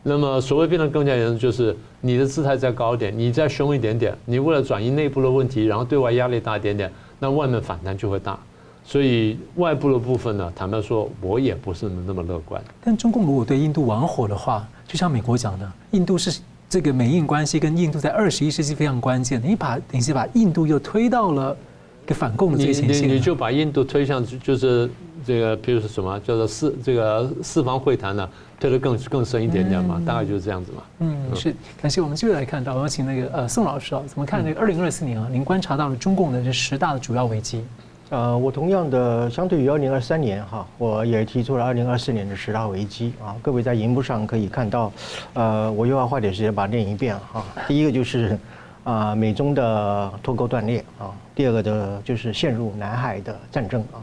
[0.04, 8.38] 那么所谓变得更加严重，就是你的姿态再高一点，你再凶一点点，你为了转移内部的问题，然后对外压力大一点点，那外面反弹就会大。
[8.84, 12.62] 所以外部的部分呢，坦白说，我也不是那么乐观。
[12.84, 16.40] 但中共如果对印度玩火的话，就像美国讲的，印度是。
[16.68, 21.56] 这个美印关系跟印度在二十一世纪非常关键，你把等于是把印度又推到了
[22.04, 23.08] 个反共的最前线。
[23.08, 24.90] 你你就把印度推向就是
[25.24, 28.28] 这个，比如说什么叫做四这个四方会谈呢，
[28.60, 30.82] 推得更更深一点点嘛，大概就是这样子嘛。
[30.98, 31.54] 嗯，是。
[31.80, 35.26] 感谢我们继续来看到，我要请那个呃宋老师啊，怎么看这个二零二四年啊？
[35.32, 37.64] 您观察到了中共的这十大的主要危机。
[38.10, 43.36] 呃，我同样的，相对于二零二三年哈，我也提出了二零二四年的十大危机啊。
[43.42, 44.90] 各位在荧幕上可以看到，
[45.34, 47.44] 呃，我又要花点时间把它念一遍哈。
[47.66, 48.38] 第一个就是
[48.82, 51.12] 啊，美中的脱钩断裂啊。
[51.34, 54.00] 第二个的就是陷入南海的战争啊。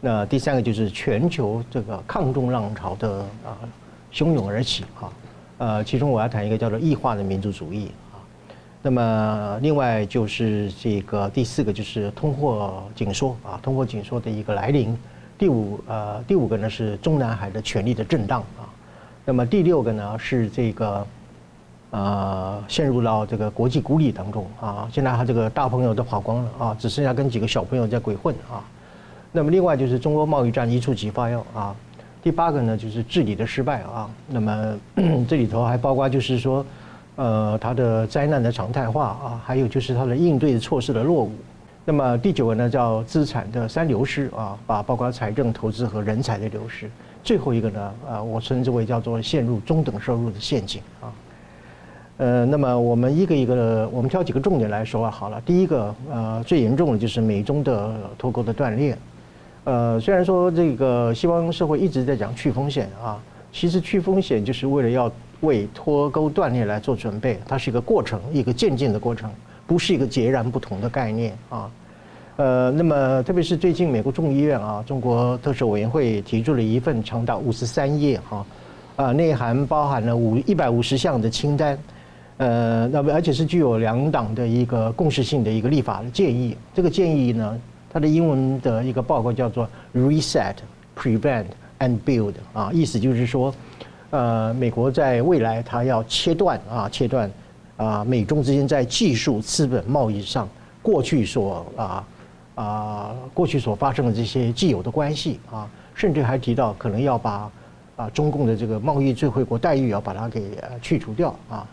[0.00, 3.54] 那第三个就是全球这个抗中浪潮的啊
[4.12, 5.06] 汹涌而起啊。
[5.58, 7.92] 呃，其中我要谈一个叫做异化的民族主义。
[8.86, 14.96] 那么，另外就是这个第四个就是通货紧缩啊，通货紧缩的一个来临。
[15.36, 18.62] 第五呃，第五个呢是中南海的权力的震荡啊。
[19.24, 21.04] 那么第六个呢是这个
[21.90, 24.88] 呃陷入到这个国际孤立当中啊。
[24.92, 28.62] 现在他这个大朋友都跑光了啊，只剩下跟几个小朋友在鬼混啊。
[29.32, 31.74] 那么另外就是中国贸易战一触即发哟啊。
[32.22, 34.08] 第八个呢就是治理的失败啊。
[34.28, 34.78] 那么
[35.26, 36.64] 这里头还包括就是说。
[37.16, 41.32] 呃，它的灾难的常态化啊，还有就是它的应对措施的落伍。
[41.84, 46.90] 那么第九个呢，叫资产的三流失啊，把包括财政、投资和人才的流失。
[47.24, 51.08] 最后一个呢，啊，我称之为叫做陷入中等收入的陷阱啊。
[52.18, 55.40] 呃，那么我们一个一个的，我们挑几个重点来说啊好了。
[55.46, 58.98] 第一个，呃，最严重的就是美中的脱钩的断裂。
[59.64, 63.18] 呃，虽然说这个西方社会一直在讲去风险啊，
[63.52, 65.10] 其实去风险就是为了要。
[65.40, 69.30] 为脱钩断裂来做准备，它是一个过程，一个渐进的过程，
[69.66, 71.70] 不是一个截然不同的概念啊。
[72.36, 78.46] 呃，那么特别是最近美国众议院啊，中国特首委员会提出了一份长达五十三页哈，
[78.96, 81.78] 啊，内涵包含了五一百五十项的清单，
[82.38, 86.56] 呃，那么而且是具有两党的一个共识性的一个立法的建议。
[86.74, 87.58] 这个建议呢，
[87.90, 90.56] 它的英文的一个报告叫做 Reset,
[90.94, 91.46] Prevent
[91.78, 93.54] and Build 啊，意思就是说。
[94.10, 97.28] 呃，美国在未来，它要切断啊，切断
[97.76, 100.48] 啊，美中之间在技术、资本、贸易上
[100.80, 102.08] 过去所啊
[102.54, 107.50] 啊过去所发生的这些既有的关系啊，甚至还提到可能要把
[107.96, 111.66] 啊中共的这个贸易最惠国待遇要把它给去除掉啊，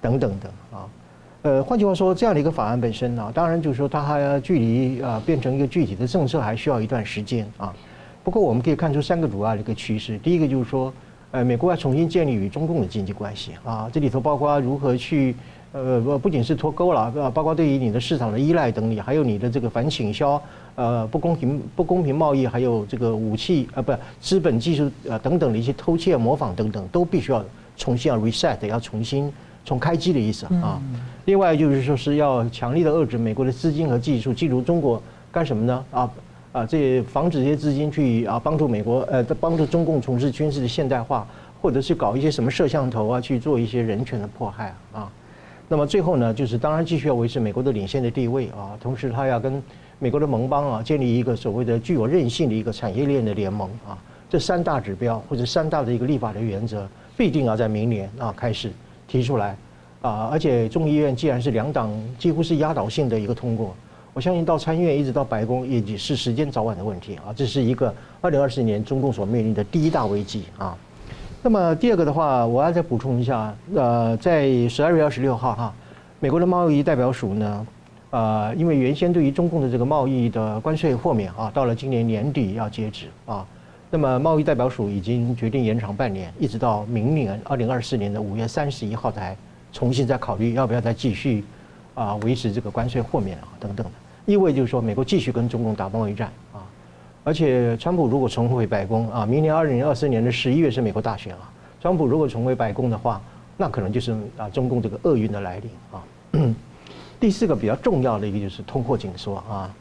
[0.00, 0.88] 等等的啊。
[1.42, 7.72] 呃，换句话说，这样的一个法案本身呢，当然就是说它还距离啊变成一个具体的政策还需要一段时间啊。
[8.24, 10.90] 不过我们可以看出三个主要的一个趋势，第一个就是说。
[11.32, 15.34] 呃，美国要重新建立与中共的经济关系啊，这里头包括如何去，
[15.72, 20.40] 呃，不不仅是脱钩了，呃，包括对于你的市场的依赖等你，还有你的这个反倾销，
[20.76, 27.44] 呃，不公平不公平贸易，还有这个武器啊，不，资本技术啊等等的一些偷窃模仿等等，都必须要
[27.76, 29.30] 重新要 reset，要重新
[29.64, 30.80] 重开机的意思啊。
[31.24, 35.84] 另外就是说是要强力的遏制美国的资金和技术进入中国干什么呢？
[35.90, 36.08] 啊？
[36.56, 41.28] 啊，这防止这些资金去啊帮助美国呃帮助中共从事军事的现代化，
[41.60, 45.12] 或者是搞一些什么摄像头啊去做一些人权的迫害啊。
[45.68, 49.62] 那么最后呢，就是当然继续要维持美国的领先的地位啊，同时他要跟
[49.98, 53.98] 美国的盟邦啊建立一个所谓的具有韧性的一个产业链的联盟啊。
[54.30, 56.88] 这三大指标或者三大的一个立法的原则，
[57.18, 58.72] 必定要在明年啊开始
[59.06, 59.54] 提出来
[60.00, 60.30] 啊。
[60.32, 63.76] 而且众议院既然是两党几乎是压倒性的一个通过。
[64.16, 70.74] 我相信到参议院一直到白宫也只是时间早晚的问题啊，这是一个二零二四年中共所面临的第一大危机啊。
[71.42, 75.74] 那么第二个的话，我要再补充一下，呃，在十二月二十六号哈，
[76.18, 77.66] 美国的贸易代表署呢，
[78.08, 83.46] 呃，因为原先对于中共的这个贸易的关税豁免啊，到了今年年底要截止啊，
[83.90, 89.36] 那么贸易代表署已经决定延长半年，一直到明年二零二四年的五月三十一号才
[89.74, 91.44] 重新再考虑要不要再继续
[91.92, 93.92] 啊维持这个关税豁免啊等等的。
[94.26, 96.60] 意味就是说，美国继续跟中共打贸易战啊，
[97.22, 101.48] 而且川普如果重回白宫啊，明年二零二四年的十一月是美国大选啊，
[101.80, 103.22] 川普如果重回白宫的话，
[103.56, 106.54] 那可能就是啊中共这个厄运的来临啊。
[107.20, 109.74] 第四个比较重要的一个就是通货紧缩啊，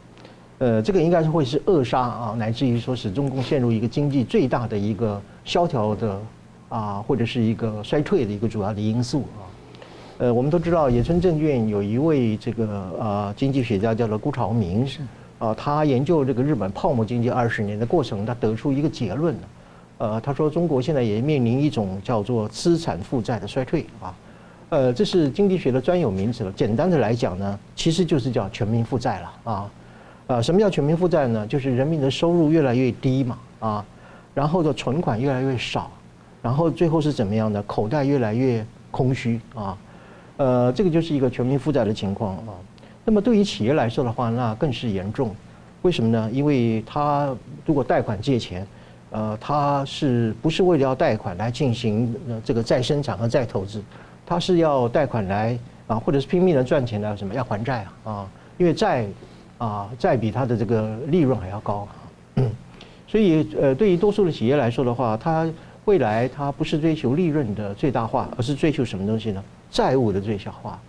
[0.59, 6.21] 呃，这个应该是会是扼杀啊，乃至于说使中共陷入一个经济最大的一个萧条的
[6.69, 9.44] 啊，或者是一个衰退的一个主要的因素啊。
[10.17, 12.65] 呃，我们都知道，野村证券有一位这个
[12.97, 15.01] 呃经济学家叫做辜朝明，是
[15.39, 19.35] 啊，他研究这个日本泡沫经济二十年的过程，他得出一个结论，
[19.97, 24.15] 呃，他说中国现在也面临一种叫做资产负债的衰退啊，
[24.69, 26.51] 呃，这是经济学的专有名词了。
[26.53, 29.71] 简单的来讲呢，其实就是叫全民负债了啊，
[30.27, 31.45] 呃，什么叫全民负债呢？
[31.45, 33.85] 就是人民的收入越来越低嘛啊，
[34.33, 35.91] 然后的存款越来越少，
[36.41, 37.61] 然后最后是怎么样的？
[37.63, 39.77] 口袋越来越空虚啊。
[40.37, 42.53] 呃，这个就是一个全民负债的情况啊。
[43.03, 45.35] 那么对于企业来说的话，那更是严重。
[45.83, 46.29] 为什么呢？
[46.33, 48.65] 因为他如果贷款借钱，
[49.11, 53.81] 呃，他是不是为了要贷款来进行这个再生产和再投资？
[54.25, 57.33] 他是要贷款来啊，或者是拼命的赚钱来什么？
[57.33, 58.27] 要还债啊啊！
[58.57, 59.05] 因为债
[59.59, 61.87] 啊，债比他的这个利润还要高。
[63.07, 65.47] 所以呃，对于多数的企业来说的话，他
[65.85, 69.43] 未来他不是追求利润的最大化，而是追求什么东西呢？
[69.75, 70.79] 债务的最小化，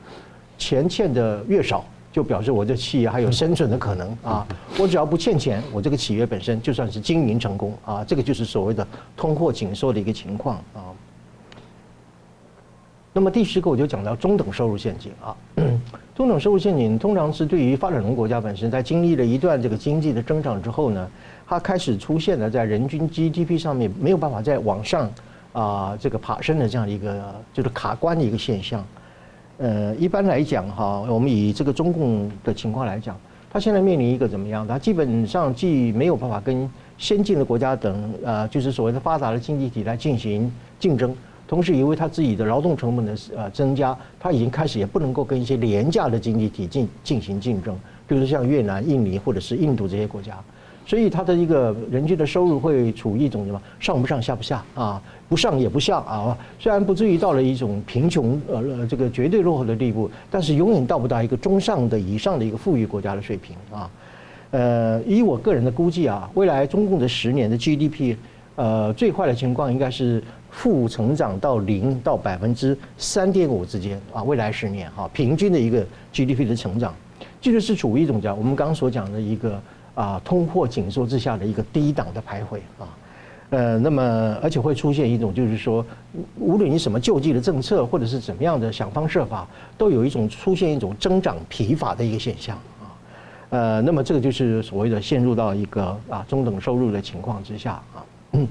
[0.57, 4.47] 钱欠的越少，就表示我这企业还有生存的可能啊！
[4.79, 8.05] 我只要不欠钱，我这个企业本身就算是经营成功啊！
[8.05, 10.95] 这个就是所谓的通货紧缩的一个情况啊。
[13.13, 15.37] 那么第十个我就讲到中等收入陷阱啊。
[16.15, 21.11] 中等收入陷阱通常是对于发展中国家本身，在经历了一段这个经济的增长之后呢，
[21.45, 25.11] 它开始出现了在人均 GDP 上面没有办法再往上。
[25.57, 28.85] 啊，这个爬升的这样一个就是卡关的一个现象，
[29.57, 33.19] 呃，一般来讲哈，我们以这个中共的情况来讲，
[33.51, 34.69] 它现在面临一个怎么样？
[34.69, 41.17] 它基本上既没有办法跟先进的国家等呃，就是所谓的发达的经济体来进行竞争，
[41.49, 47.75] 同时因为它自己的劳动成本的呃增加，它已经开始也不能够跟一些廉价的经济体进进行竞争，
[48.07, 50.37] 比如说像越南、印尼或者是印度这些国家。
[50.87, 56.39] 所以他的一个人均的收入会处于一种什么上不上下不下啊，不上也不下啊。
[56.61, 63.91] 虽然不至于到了一种贫穷呃这个绝对落后的地步，但是永远到不到一个中上的以上的一个富裕国家的水平啊。
[64.53, 68.15] 呃，以我个人的估计啊，未来中共的十年的 GDP，
[68.55, 70.23] 呃，最坏的情况应该是
[70.53, 74.23] 负成长到零到百分之三点五之间啊。
[74.23, 76.95] 未来十年哈，平均的一个 GDP 的成长，
[77.41, 79.61] 这就是处于一种叫我们刚所讲的一个。
[79.97, 82.87] 啊，通货紧缩之下的一个低档的徘徊啊，
[83.49, 85.85] 呃，那么而且会出现一种，就是说，
[86.39, 92.85] 无论你什么救济的政策，或者是怎么样的想方设法，都有一种出现一种增长疲乏的一个现象啊，
[93.49, 98.05] 呃，那么这个就是所谓的陷入到一个啊中等收入的情况之下啊，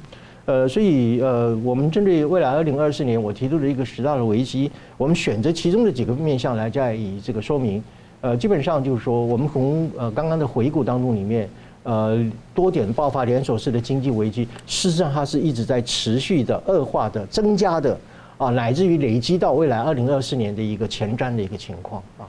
[0.46, 7.84] 呃，所以呃，我们针对未来二零二四年我提出的一个十大的危机，我们选择其中的几个面向来加以这个说明。
[8.26, 11.48] 呃，基本上就是说，我们从呃刚刚的回顾当中里面，
[11.84, 12.20] 呃，
[12.56, 17.96] 多点爆发连锁式的经济危机，事实上它是一直在持续的恶化的、增加的
[18.40, 22.26] 啊，乃至于累积到未来二零二四年的一个前瞻的一个情况啊。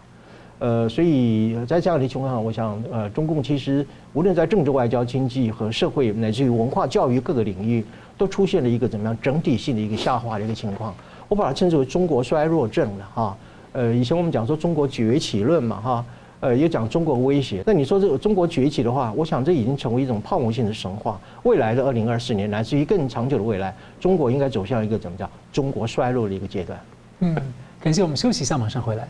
[0.58, 7.82] 呃，所以在这样的情况下，我想，呃，中共其实无论在政治、外交、经济和社会，乃至于文化、教育各个领域，
[8.18, 10.94] 都出现了一个怎么样整体性的一个下滑的一个情况。
[11.26, 13.34] 我把它称之为“中国衰弱症”了哈。
[13.76, 16.04] 呃，以前我们讲说中国崛起论嘛，哈，
[16.40, 17.62] 呃，也讲中国威胁。
[17.66, 21.20] 那你说这个中国崛起的话，我想这已经成为一种泡沫性的神话。
[21.42, 25.28] 未来的二零二四年，乃至于更长久的未来，中国应该走向一个怎么叫？
[25.52, 26.80] 中国衰落的一个阶段。
[27.20, 27.36] 嗯，
[27.78, 29.06] 感谢我们休息一下，马上回来。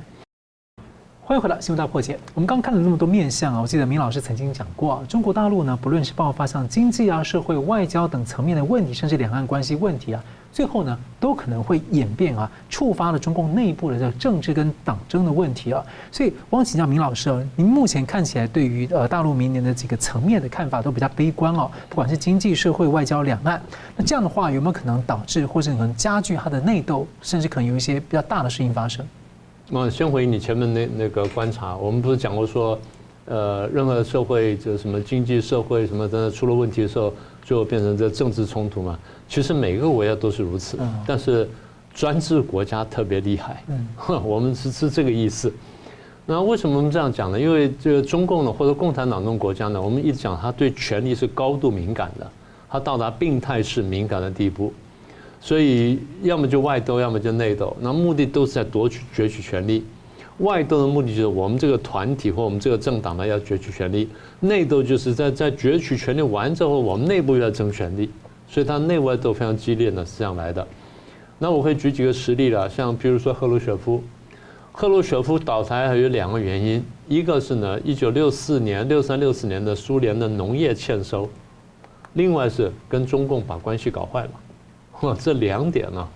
[1.23, 2.19] 欢迎回到新闻大破解。
[2.35, 10.25] 我们刚看了那么多面相啊，我记得明老师曾经讲过，中国大陆呢，不论是爆发像经济啊、社会、外交等层面的问题，甚至两岸关系问题啊，
[10.57, 15.85] 最后呢，都可能会演变啊，触发了中共内部的这个政治跟党争的问题啊。
[16.11, 23.61] 所以，我想请教明老师啊，您目前看起来对于呃大陆明年的几个层面的看法都比较悲观哦，不管是经济、社会、外交、两岸，
[23.99, 29.07] 那这样的话有没有可能导致或是可能加剧它的内斗，甚至可能有一些比较大的事情发生？
[29.69, 32.79] 那先回你前面那那个观察，我们不是讲过说，
[33.27, 37.13] 呃，任何社会就什么经济社会什么的出了问题的时候，
[37.47, 38.99] 就变成这政治冲突嘛。
[39.29, 40.77] 其实每个国家都是如此，
[41.07, 41.49] 但是
[41.95, 43.63] 专制国家特别厉害。
[43.69, 43.89] 嗯，
[44.25, 45.53] 我们是是这个意思。
[46.27, 47.39] 那为什么我们这样讲呢？
[47.39, 52.29] 因为这个中共呢，或者共产党这种国家呢，我们一直讲他对权力是高度敏感的，
[52.69, 54.73] 他到达病态式敏感的地步。
[55.41, 59.85] 所以，要么就外斗，要么就内斗，那目的都是在夺取、攫取权力。
[60.39, 64.07] 外斗的目的就是我们这个团体或我们这个政党呢要攫取权力；
[64.41, 68.11] 内斗就是在在攫取权力完之后，我们内部要争权力。
[68.49, 70.64] 所以，它内外斗非常激烈呢，是这样来的。
[71.39, 74.01] 那我可以举几个实例了，像比如说赫鲁雪夫，
[74.70, 81.28] 赫鲁雪夫倒台还有两个原因，一个是呢，一九六四年、六三、六四年的苏联的农业欠收，
[82.12, 84.30] 另外是跟中共把关系搞坏了。
[85.01, 86.09] 哇，这两点呢，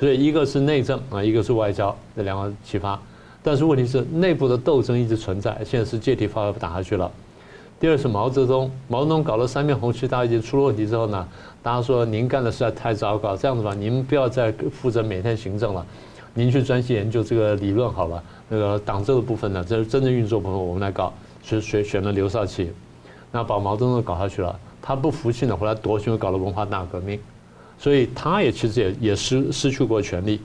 [0.00, 3.00] 所以一个是内政啊，一个是外交，这两个启发。
[3.46, 7.08] 但是问题是内部的斗争一直存在，现在是借题发挥打下去了。
[7.78, 11.28] 第二是毛泽东，毛泽东搞了三面红旗，大家已经出了问题之后呢，
[11.62, 15.86] 大家说您干的实在太糟糕，这样子吧，您不要再负责每天行政了，
[16.34, 18.20] 您去专心研究这个理论好了。
[18.48, 22.72] 那个党政的部分呢，这是真正运作部分我们来搞，所以选选了刘少奇，
[23.30, 24.58] 那把毛泽东搞下去了。
[24.82, 27.20] 他不服气呢，回来夺权搞了文化大革命。
[27.78, 30.40] 所以他也其实也也失失去过权力。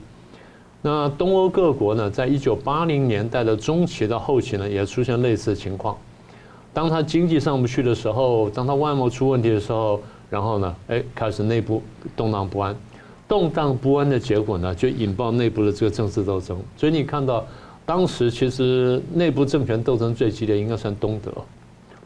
[0.84, 5.96] 那东欧各国呢，在一九八零年代的中期到后期呢，也出现类似的情况。
[6.74, 11.80] 当他经济上不去的时候，当他外贸出问题的时候，然后呢，哎，开始内部
[12.16, 12.74] 动荡不安。
[13.28, 16.58] 动荡不安的结果呢，就引爆内部的这个政治斗争。
[16.76, 17.46] 所以你看到，
[17.86, 21.32] 当时其实内部政权斗争最激烈，应该算东德。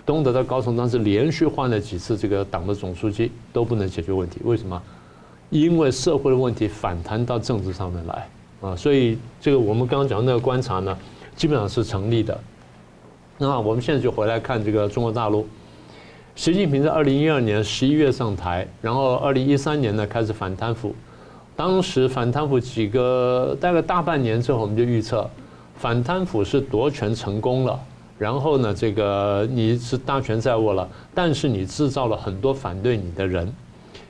[0.04, 4.40] 东德在高层当时连续换了几次这个党的总书记，都不能解决问题。
[4.44, 4.80] 为什么？
[5.48, 8.28] 因为社会的问题反弹到政治上面来
[8.60, 10.96] 啊，所以这个我们刚刚讲的那个观察呢，
[11.34, 12.38] 基本上是成立的。
[13.38, 15.46] 那我们现在就回来看这个中国大陆，
[16.34, 20.94] 习近平在二零一二年十一月上台，然后二零一三年呢开始反贪腐，
[21.54, 25.28] 当时反贪腐几个大概大半年之后，我们就预测
[25.76, 27.78] 反贪腐是夺权成功了，
[28.18, 33.52] 然后呢这个你是大权在握了，但是你制造了很多反对你的人。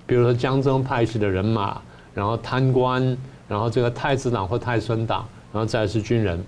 [0.06, 1.82] 比如说江泽派系的人马，
[2.14, 3.18] 然后贪官，
[3.48, 6.44] 然后这个太子党或太孙党，然后再是军人，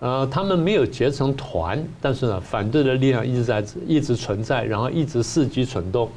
[0.00, 6.08] 呃，他们没有结成团，但是呢，反对的力量一直在一直存在，然后一直伺机蠢动。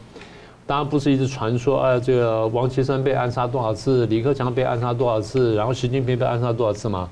[0.65, 7.09] 当然不是一直传说，啊，这个王岐山被暗杀多少次，李克强被暗杀多少次，然后习近平被暗杀多少次吗？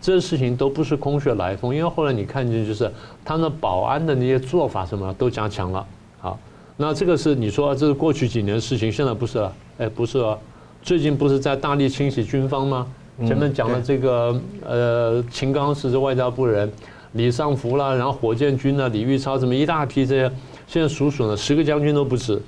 [0.00, 2.90] 这些事情都不是空穴来风，因为后来你看见就是
[3.24, 5.86] 他们保安的那些做法什么都加强了，
[6.20, 6.38] 好。
[6.76, 10.36] 那这个是你说这是过去几年的事情，现在不是了，哎，不是啊，
[10.82, 12.86] 最近不是在大力清洗军方吗？
[13.20, 16.70] 前面讲了这个呃，秦刚是外交部人，
[17.12, 20.32] 李尚福啦，然后火箭军呢，李玉超这么一大批这些，
[20.66, 22.40] 现在数数呢，十个将军都不止，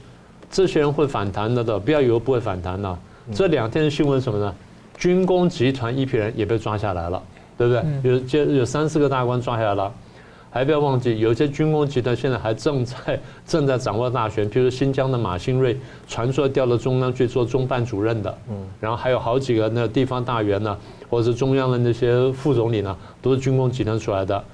[0.51, 2.99] 这些人会反弹的的，不要以为不会反弹的。
[3.33, 4.53] 这两天的新闻什么呢？
[4.99, 7.23] 军工集团一批人也被抓下来了，
[7.57, 7.85] 对不对？
[8.03, 9.93] 有就有三四个大官抓下来了。
[10.55, 15.77] 还不要忘记，有一些军工集团现在还正在 正在掌握大权，比如新疆的马兴瑞，
[16.07, 20.79] 传说调到中央去做中办主任的，嗯，然后还有好几个那地方大员呢，
[21.11, 24.45] 或者是中央的那些副总理呢，都是军工集团出来的。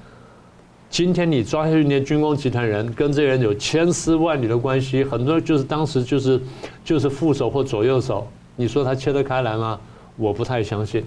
[0.89, 6.41] 今天你抓下去那些军工集团人，跟这些人有千丝万缕的关系，很多就是当时就是
[6.83, 9.79] 就是副手或左右手，你说他切得开来吗？
[10.17, 11.05] 我不太相信。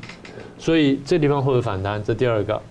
[0.56, 2.00] 所以这地方会不会反弹？
[2.00, 2.62] 这第二个。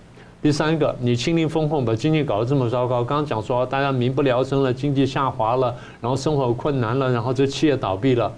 [0.44, 8.30] 第三个，你清零风控把经济搞得这么糟糕，刚刚讲说大家民不聊生了，经济下滑了，然后生活困难了，然后这企业倒闭了，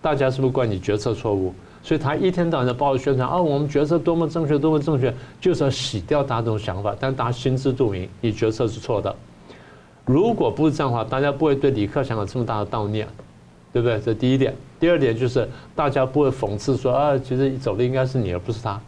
[0.00, 1.54] 大家是不是怪你决策错误？
[1.80, 6.96] 所以他一天到晚在报宣传啊，我们决策多么正确，多么正确，就是要洗掉大家这种想法。
[6.98, 9.14] 但大家心知肚明，你决策是错的。
[10.04, 13.06] 如果不是这样的话，大家不会对李克强有这么大的悼念，
[13.72, 14.00] 对不对？
[14.00, 14.52] 这第一点。
[14.80, 18.80] 第二点就是大家不会讽刺说啊，其实走的应该是你，而不是他。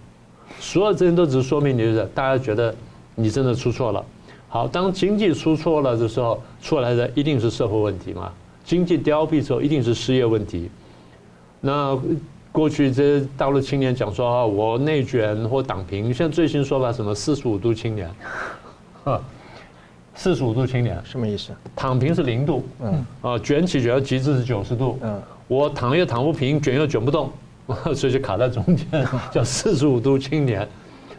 [0.60, 2.74] 所有这些都只是说明你就是大家觉得
[3.14, 4.04] 你真的出错了。
[4.48, 8.32] 好，当经济出错了的时候，出来的一定是社会问题嘛。
[8.64, 10.70] 经济凋敝之后，一定是失业问题。
[11.60, 11.98] 那。
[12.54, 18.08] 过去这些大陆青年讲说啊，我内卷或躺平，现在最新说法什么四十五度青年，
[19.02, 19.20] 啊，
[20.14, 21.50] 四十五度青年什么意思？
[21.74, 27.28] 躺平是零度，嗯，啊，卷起卷到极致是九十度，嗯，我躺又躺不平，卷又卷不动，
[27.94, 30.68] 所以就卡在中间，叫四十五度青年。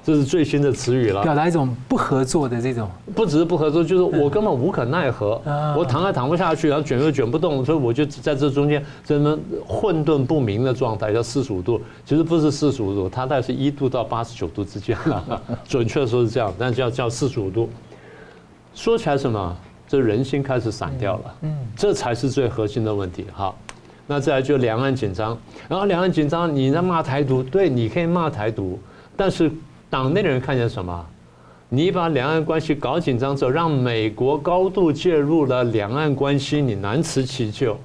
[0.04, 5.42] 这是最新的词语了，表达一种不合作的这种，不只是不合作，就是我根本无可奈何，
[5.76, 9.36] 我躺也躺不下去，然后卷又卷不动，所以我就在这中间，这么
[9.68, 11.82] 混沌不明的状态，叫四十五度。
[12.06, 17.68] 其实不是四十五度，它大概是一度到八十九度之间了， 准确说是这样，但是叫叫四十五度。
[18.76, 19.58] 说起来什么？
[19.88, 23.26] 这人心开始散掉了，嗯，这才是最核心的问题。
[23.32, 23.56] 好，
[24.08, 25.38] 那再来就两岸紧张，
[25.68, 28.80] 然后两岸紧张，你在骂台独，对，你可以骂台独，
[29.16, 29.52] 但是。
[29.88, 31.06] 党内的人看见什么？
[31.70, 37.80] 你把两岸关系搞紧张之后，让美国高度介入了两岸关系，你难辞其咎。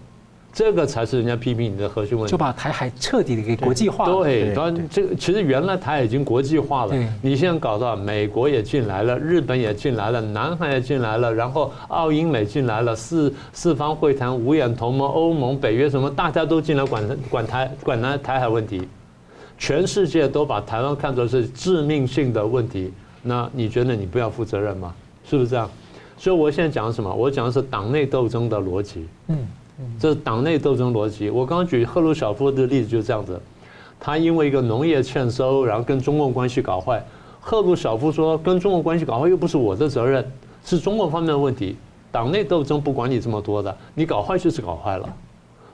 [0.52, 2.30] 这个才是人家批评你的核心问题。
[2.30, 4.22] 就把台海彻底的给国际化了。
[4.22, 6.94] 对，当然这个其实原来台海已经国际化了。
[7.22, 18.88] 你现在搞到美国也进来了，日本也进来了，南韩也进来了，然后澳英美进来了，四四方会谈、五眼同盟、欧盟、北约什么，大家都进来管管台管南台海问题。
[19.56, 22.92] 全世界都把台湾看作是致命性的问题，
[23.22, 24.94] 那你觉得你不要负责任吗？
[25.24, 25.70] 是不是这样？
[26.16, 27.14] 所以我现在讲的什么？
[27.14, 29.06] 我讲的是党内斗争的逻辑。
[29.28, 29.38] 嗯，
[29.98, 31.30] 这是党内斗争逻辑。
[31.30, 33.40] 我刚刚举赫鲁晓夫的例子就是这样子，
[33.98, 37.04] 他因为一个农业欠收，然后跟中共关系搞坏。
[37.40, 40.24] 赫鲁晓夫说，跟中共关系搞坏又不是我的责任，
[40.64, 41.76] 是中国方面的问题。
[42.12, 45.08] 党内斗争不管你这么多的，你搞坏就是搞坏了。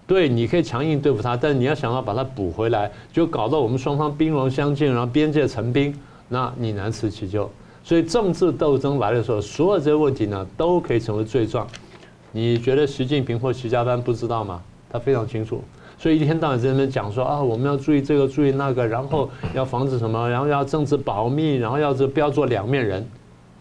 [0.07, 5.93] 对，你可以强硬对付他，但你要想要把他补回来，就搞到我们双方兵戎相见，然后边界成冰，
[6.29, 7.51] 那你难辞其咎。
[7.83, 11.67] 所以政治斗争来的时候，所有这些问题呢，都可以成为罪状。
[12.37, 14.61] 你觉得习近平或习家班不知道吗？
[14.91, 15.65] 他非常清楚。
[15.97, 23.09] 所以一天到晚在那边讲说啊，我们要注意这个，注意那个，然后要防止什么，然后要政治保密，然后要这不要做两面人，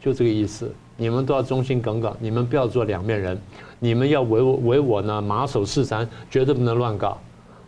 [0.02, 0.70] 就这个意思。
[0.98, 3.40] 你们都要忠心耿耿，你们不要做两面人。
[3.80, 7.18] 你们要为我为我呢马首是瞻，绝对不能乱搞。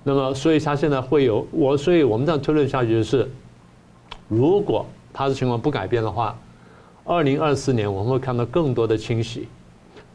[0.04, 3.26] 那么，所以他现在会有我，所以我们这样推论下去就是，
[4.28, 6.38] 如果他的情况不改变的话，
[7.06, 9.48] 二零二四年我们会看到更多的清洗，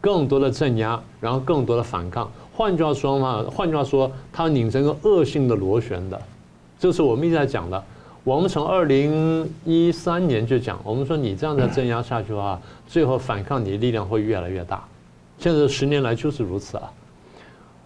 [0.03, 2.31] 更多的镇压，然后更多的反抗。
[2.53, 6.21] 换句话说嘛，换句话说，它拧成一个恶性的螺旋的，
[6.79, 7.83] 这是我们一直在讲的。
[8.25, 14.85] 我们从二零一三年就讲，我们说你这样的镇压下去的话，最后反抗你的力量会越来越大。
[15.39, 16.93] 现在十年来就是如此啊，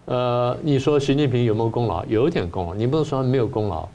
[0.05, 2.03] 呃，你说习近平有没有功劳？
[2.05, 3.87] 有一点功劳，你不能说他没有功劳。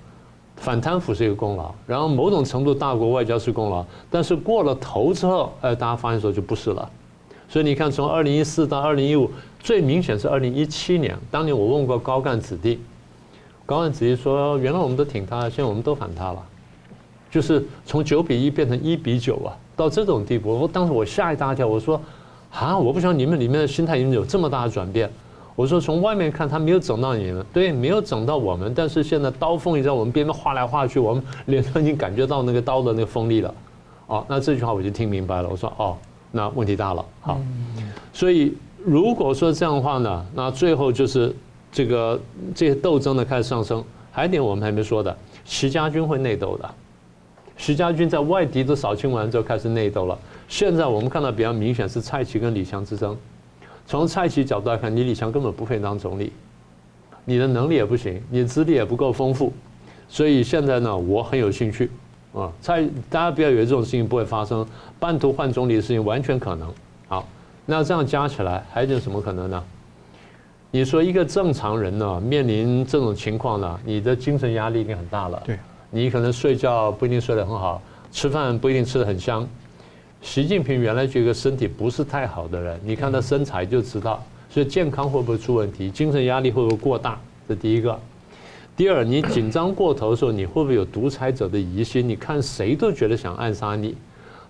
[0.57, 6.89] 反贪腐是一个功劳，然后某种程度大国外交是功劳，但是过了头之后，哎，大家发现说就不是了。
[7.53, 9.31] 所以你看，从二零一四到二零一五，
[9.61, 11.15] 最明显是二零一七年。
[11.31, 12.81] 当年我问过高干子弟，
[13.67, 16.43] 高干子弟说，原来我们都挺他，现在我们都反他了，
[17.31, 20.59] 就是从九比一变成一比九啊，到这种地步。
[20.59, 22.01] 我当时我吓一大跳，我说。
[22.55, 22.77] 啊！
[22.77, 25.11] 我不晓得你们里面的心态已经有这么大的转变。
[25.57, 28.75] 我说从外面看，他没有整到你们，对，没有整到我们。
[28.75, 33.55] 但是现在刀锋也在我们边边划来划去，我们脸上已经感觉到那个刀的那个锋利了。
[34.07, 35.49] 哦，那这句话我就听明白了。
[35.49, 35.97] 我说哦，
[36.33, 37.05] 那问题大了。
[37.21, 37.41] 好，
[38.13, 38.53] 所以
[38.85, 41.33] 如果说这样的话呢，那最后就是
[41.71, 42.21] 这个
[42.55, 43.85] 这些斗争呢开始上升。
[44.11, 46.69] 还有一点我们还没说的，习家军会内斗的。
[47.57, 50.19] 习家军在外敌都扫清完之后开始内斗了。
[50.49, 53.17] 现在我们看到比较明显是蔡奇跟李强之争。
[53.87, 56.33] 从蔡奇角度来看，你李强根本不配当总理，
[57.25, 59.53] 你的能力也不行，你的资历也不够丰富，
[60.09, 61.91] 所以现在呢，我很有兴趣
[62.33, 62.51] 啊。
[62.61, 64.67] 蔡，大家不要以为这种事情不会发生，
[64.99, 66.73] 半途换总理的事情完全可能。
[67.09, 67.29] 好，
[67.67, 69.63] 那这样加起来还有什么可能呢？
[70.71, 75.43] 你说一个正常人呢，面临这种情况呢，你的精神压力已经很大了。
[75.45, 75.59] 对，
[75.91, 79.47] 你可能睡觉不一定睡得很好，吃饭不一定吃得很香。
[80.23, 85.91] 习近平原来就一个身体不是太好的人，你看他身材就知道，所以健康会不会出问题？
[85.91, 87.21] 精神压力会不会过大？
[87.47, 87.99] 这第一个。
[88.75, 92.09] 第二，你紧张过头的时候，你会不会有独裁者的疑心？
[92.09, 93.95] 你看谁都觉得想暗杀你。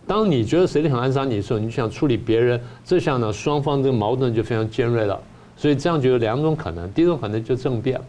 [0.06, 5.20] 当你觉得谁都想暗杀你的时候，你就想处理别人，这下呢，双方这个矛盾就非常尖锐了。
[5.56, 8.00] 所以这样就有两种可能，第一种可能就政变，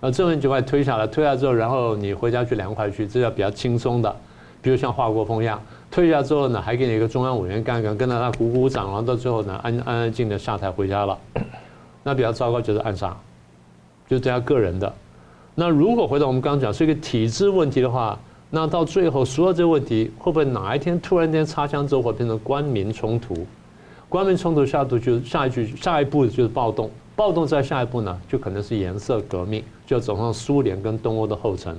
[0.00, 4.14] 啊，政变就快推下来，推下来之后，然后你回家去凉快去，这叫比较轻松的。
[4.60, 11.16] 比如像华国锋一样，退下之后呢，还给你一个中央委员干干，跟着他鼓鼓掌，然后到最后呢，安安安静的下台回家了。
[12.02, 13.16] 那比较糟糕就是暗杀，
[14.08, 14.92] 就对他个人的。
[15.58, 18.18] 那如果回到我们刚刚讲是一个体制问题的话，
[18.50, 23.34] 那到最后所有这个问题会不会哪一天突然间擦枪走火变成官民冲突？
[24.06, 31.74] 官民冲突下度就下一句下一步就是暴动，暴动再下一步呢，就可能是颜色革命，就要走上苏联跟东欧的后尘。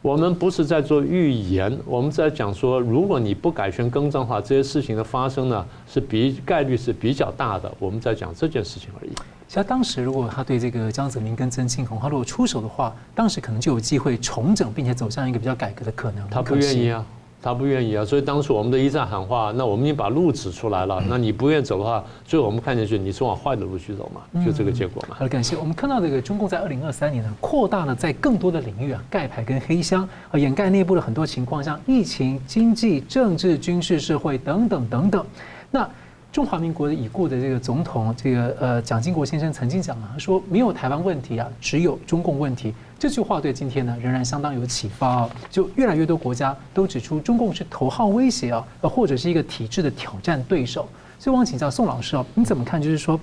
[0.00, 7.72] 我们不是在做预言，我们在讲说，如果你不改弦更张的话，这些事情的发生呢，是比概率是比较大的。
[7.80, 9.10] 我们在讲这件事情而已。
[9.48, 16.28] 其实当时如果他对这个江泽民跟曾庆红，他如果出手的话，当时可能就有机会重整，并且走向一个比较改革的可能。
[16.30, 17.04] 他不愿意啊。
[17.40, 21.02] 他不愿意啊，所以当初我们的一再喊话，那我们已经把路指出来了。
[21.08, 25.14] 那你不愿意走的话，最后我们看进去你是往坏的路去走嘛，就这个结果嘛。
[25.16, 25.56] 好的，感谢。
[25.56, 35.24] 我们看到这个中共在二零二三年呢，扩大了在更多的领域啊盖牌跟黑箱啊，掩盖内部的很多情况，像疫情、经济、政治、军事、社会等等等等。
[35.70, 35.88] 那
[36.32, 42.74] 中华民国的已故的这个总统，这个呃蒋经国先生曾经讲啊，说没有台湾问题啊，只有中共问题。
[42.98, 45.30] 这句话对今天呢仍然相当有启发啊！
[45.48, 50.88] 就越来越多国家都指出中共是头号威胁啊，呃或者是一个体制的挑战对手。
[51.16, 52.82] 所以我想请教宋老师啊，你怎么看？
[52.82, 53.18] 就是说，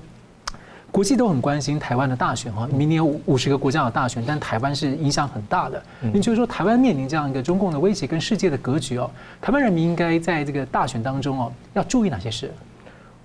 [0.92, 5.84] 国际都很关心台湾的大选啊，明年五五十个国家有大选，但台湾是影响很大的。
[6.14, 9.12] 你就是说台湾面临这样一个中共的威胁跟世界的格局哦，
[9.42, 12.50] 台湾人民应该在这个大选当中哦要注意哪些事？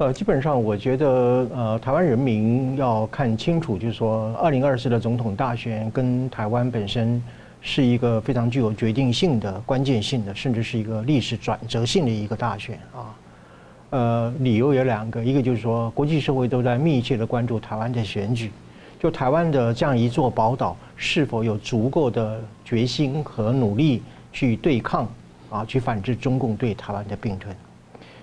[0.00, 1.06] 呃，基本上我觉得，
[1.54, 7.22] 呃，台湾人民要看清楚，就是说，二零二四的总统大选跟台湾本身
[7.60, 13.14] 是一个非常具有决定性的、关键性的，甚至是一个历史转折性的一个大选啊。
[13.90, 18.50] 呃，理由有两个，一个就是说，国际社会都在密切的关注台湾的选举，
[18.98, 25.06] 就台湾的这样一座宝岛是否有足够的决心和努力去对抗
[25.50, 27.54] 啊，去反制中共对台湾的并吞。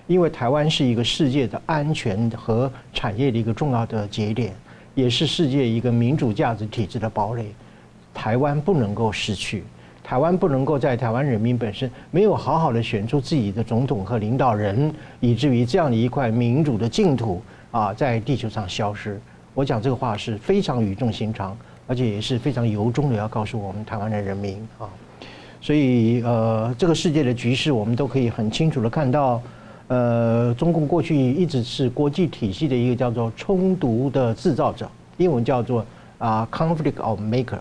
[0.08, 4.54] 因为台湾是一个世界的安全和产业的一个重要的节点，
[4.96, 7.46] 也是世界一个民主价值体制的堡垒。
[8.14, 9.64] 台湾不能够失去，
[10.02, 19.20] 台湾不能够在台湾人民本身没有好好的选出自己的总统和领导人，以至于这样的一块民主的净土啊，在地球上消失。
[19.54, 21.56] 我讲这个话是非常语重心长，
[21.86, 24.88] 而且也是非常由衷的要告诉我们台湾的人民啊。
[25.60, 29.42] 所以呃，这个世界的局势我们都可以很清楚的看到。
[29.88, 35.86] 呃，中共过去一直是国际体系的一个叫做冲突的制造者，英文叫做
[36.18, 37.60] 啊 conflict of maker。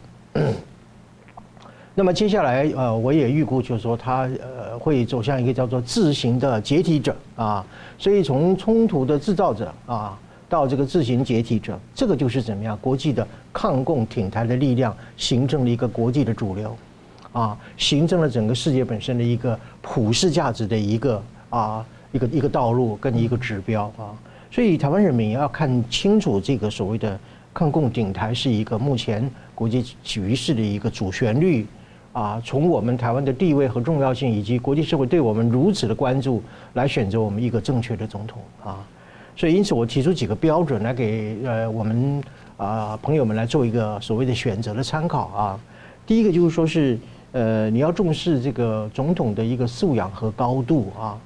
[1.95, 7.64] 那么接下来呃，我也预估就是说，他呃会走向一个叫做自行的解体者啊。
[7.97, 10.18] 所以从冲突的制造者啊，
[10.49, 12.77] 到这个自行解体者，这个就是怎么样？
[12.83, 16.77] 国际的抗共挺台的力量形成了一个国际的主流
[17.33, 21.87] 啊，形成了整个世界本身的一个普世价值的一个啊。
[22.13, 24.15] 一个一个道路跟一个指标啊，
[24.51, 27.19] 所以台湾人民要看清楚这个所谓的
[27.53, 31.67] 抗共顶台是一个目前国际局势的一个主旋律
[32.13, 32.41] 啊。
[32.45, 36.43] 从我们台湾的地位和重要性，以及国际社会对我们如此的关注，
[36.75, 38.79] 来选择我们一个正确的总统啊。
[39.35, 42.23] 所以因此我提出几个标准来给呃我们
[42.57, 45.61] 啊朋友们来做一个所谓的选择的参考啊。
[46.07, 46.99] 第一个就是说是
[47.33, 51.19] 呃你要重视这个总统的一个素养和高度啊。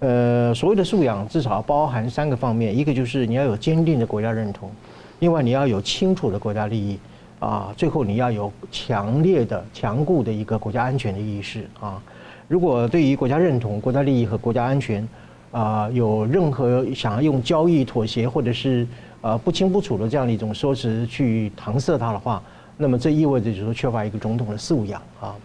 [0.00, 4.70] 呃，所谓的素养至少包含三个方面，一个就是你要有坚定的国家认同，
[5.18, 6.98] 另外你要有清楚的国家利益，
[7.38, 12.02] 啊，最后你要有强烈的、强固的一个国家安全的意识啊。
[12.48, 15.06] 如果对于国家认同、国家利益和国家安全，
[15.50, 18.86] 啊，有任何想要用交易妥协或者是
[19.20, 22.42] 呃不清不楚的这样的一种说辞去搪塞它的话，
[22.78, 25.36] 那么这意味着就是缺乏一个总统的素养啊。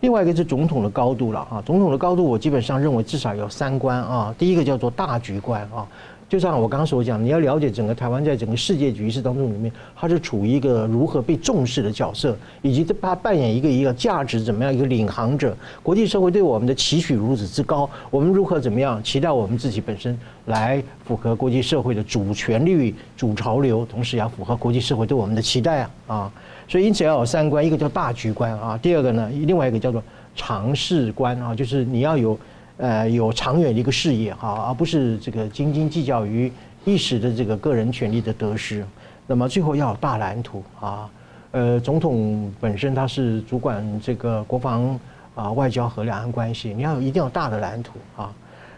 [0.00, 4.34] 另外一个是总统的高度了啊，总统的高度我基本上认为至少有三观啊。
[4.38, 5.84] 第一个叫做大局观啊，
[6.28, 15.56] 就像我刚刚所讲，你要了解整个台湾在整个世界局势当中里面，它是处于一个如何被重视的角色，以及它扮演一个一个价值怎么样一个领航者。
[15.82, 26.32] 国际社会对我们的期许如此之高，我们如何怎么样期待我们自己本身来符合国际社会的主旋律、主潮流，同时要符合国际社会对我们的期待啊啊。
[26.68, 30.02] 所以，因此要有三观，一个叫大局观啊，第二个呢，另外一个叫做
[30.36, 32.38] 长视观啊，就是你要有
[32.76, 36.52] 呃有长远的一个视野哈，而不是这个斤斤计较于
[36.84, 38.84] 一时的这个个人权利的得失。
[39.26, 41.08] 那么最后要有大蓝图啊，
[41.52, 45.00] 呃，总统本身他是主管这个国防
[45.34, 48.32] 啊、外交和两岸关系，你要有一定要大的蓝图啊。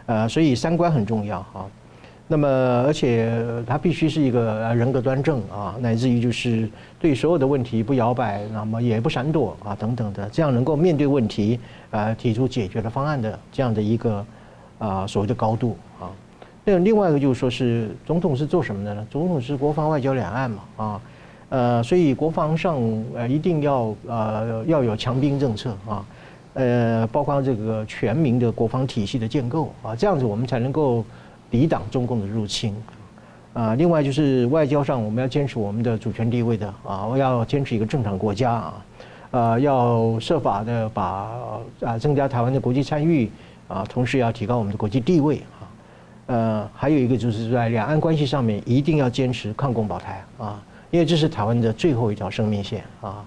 [0.07, 1.67] 呃，所以三观很重要哈。
[2.33, 2.47] 那么，
[2.87, 11.59] 而且他必须是一个人格端正啊，乃至于就是对所有的问题不摇摆，那么也不闪躲啊，等等的，这样能够面对问题
[11.91, 14.25] 啊，提出解决的方案的这样的一个
[14.79, 16.07] 啊所谓的高度啊。
[16.65, 19.05] 那另外一个就是说是总统是做什么的呢？
[19.11, 21.01] 总统是国防外交两岸嘛啊，
[21.49, 22.79] 呃，所以国防上
[23.13, 26.07] 呃一定要呃要有强兵政策啊，
[26.55, 31.05] 呃，包括这个全民的国防体系的建构啊，这样子我们才能够。
[31.51, 32.75] 抵挡中共的入侵，
[33.53, 38.85] 啊，另外就是外交上，我们要坚持我们的主权地位的啊，我要坚持一个正常国家啊，
[39.33, 41.29] 呃，要设法的把
[41.81, 43.29] 啊增加台湾的国际参与
[43.67, 45.67] 啊，同时要提高我们的国际地位啊，
[46.27, 53.25] 呃，还有一个就是在两岸关系上面一定要坚持抗共保台啊，因为这是台湾的最后一条生命线啊，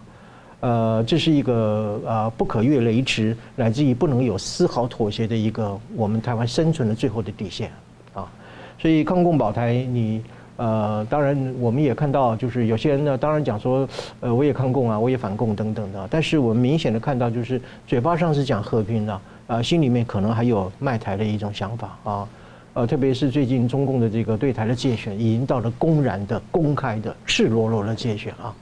[0.61, 7.69] 呃，这是一个呃不可越雷池，乃至于不能有丝毫妥协的一个我们台湾生存的最后的底线。
[8.77, 10.21] 所以抗共保台，你
[10.55, 13.87] 呃，当然我们也看到，就是有些人呢，当然讲说，
[14.19, 16.07] 呃，我也抗共啊，我也反共等等的。
[16.11, 22.27] 但是我们明显的看到，就是嘴巴上是讲和平的，啊，心里面可能还有卖台的一种想法啊，
[22.73, 28.53] 呃，特别是最近中共的这个对台的界选，已经到了公然的、公开的、赤裸裸的界选啊。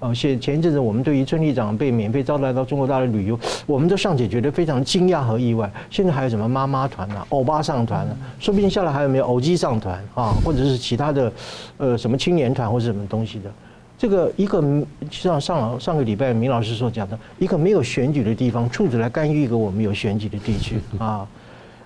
[0.00, 5.68] 呃，前前一阵子我们对于村里长被免费招待到中国大陆旅游，我们都尚且觉得非常惊讶和意外。
[5.90, 11.32] 现在还有什么妈妈团啊、欧巴上团啊，说不定下来还有没有欧吉桑团啊，或者是其他的，
[11.78, 13.50] 呃，什么青年团或者什么东西的。
[13.98, 14.62] 这个一个
[15.10, 21.26] 像上上个礼拜明老师所讲的，一个没有选举的地方，处处来干预一个我们有选举的地区啊。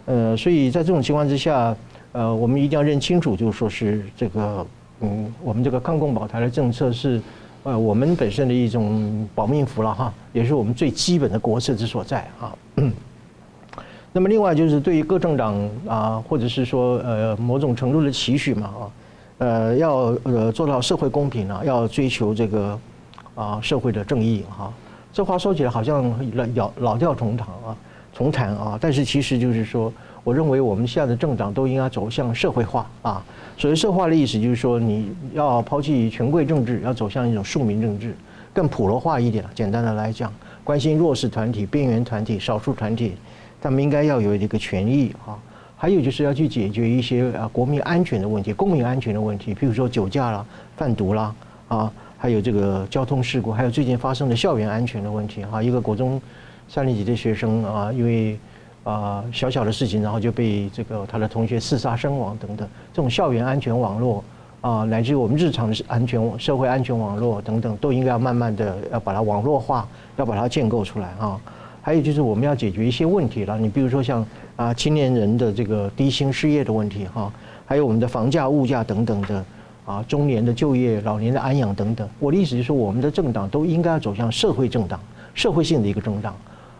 [0.04, 1.74] 呃，所以在这种情况之下，
[2.12, 4.66] 呃，我们一定要认清楚，就是说是这个，
[5.00, 7.18] 嗯，我们这个抗共保台的政策是。
[7.64, 12.52] 呃，我们本身的一种保命符了哈，也是我们最基本的国策之所在啊。
[14.12, 18.82] 那么另外就是对于各政党啊，或者是说呃某种程度的期许嘛啊，
[19.38, 22.78] 呃要呃做到社会公平啊，要追求这个
[23.34, 24.72] 啊社会的正义哈。
[25.12, 26.12] 这话说起来好像
[26.54, 27.76] 老老调重弹啊，
[28.12, 29.92] 重弹啊，但是其实就是说。
[30.24, 33.24] 我认为我们现在的政党都应该走向社会化啊。
[33.56, 38.14] 所谓社会化的意思就是说，你要抛弃权贵政治，要走向一种庶民政治，
[38.52, 39.44] 更普罗化一点。
[39.54, 40.32] 简单的来讲，
[40.64, 43.14] 关心弱势团体、边缘团体、少数团体，
[43.60, 45.38] 他们应该要有一个权益啊。
[45.76, 50.46] 还有就是要去解决一些啊国民安全的问题、公民安全的问题，譬如说酒驾啦、
[50.76, 51.34] 贩毒啦
[51.66, 55.60] 啊，还有这个交通事故，还有最近发生的校园安全的问题啊。
[55.60, 56.22] 一个国中
[56.68, 58.38] 三年级的学生啊，因为
[58.84, 64.24] 啊，小小的事情，然后就被这个他的同学刺杀身亡等等，这种校园安全网络
[64.60, 71.40] 啊，乃至于我们日常的安全、社会安全网络等等，都应该要慢慢的要把它网络化，要把它建构出来啊。
[71.80, 74.26] 还有就是我们要解决一些问题了，你比如说像
[74.56, 77.32] 啊青年人的这个低薪失业的问题哈，
[77.64, 79.44] 还有我们的房价、物价等等的
[79.86, 82.08] 啊，中年的就业、老年的安养等等。
[82.18, 84.98] 我的意思就是，我们的政党都应该要走向社会政党、
[85.34, 86.34] 社会性的一个政党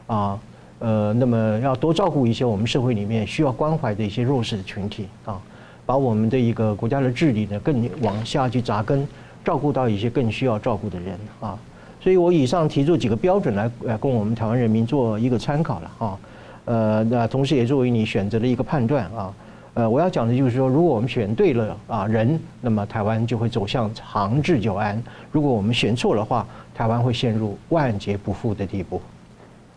[0.09, 0.39] 啊。
[0.83, 5.41] 呃，那么要多照顾一些我们社会里面需要关怀的一些弱势的群体啊，
[5.87, 9.07] 把我们的一个国家的治理呢更往下去扎根，
[9.45, 11.57] 照顾到一些更需要照顾的人啊。
[12.01, 16.19] 所以我以上提出几个标准来来供我们台湾人民做一个参考了啊。
[16.65, 19.33] 呃，那同时也作为你选择的一个判断啊。
[19.75, 24.97] 呃，我要讲的就是说，如果我们选对了啊人，那么台湾就会走向长治久安；
[25.31, 29.01] 如果我们选错的话，台湾会陷入万劫不复的地步。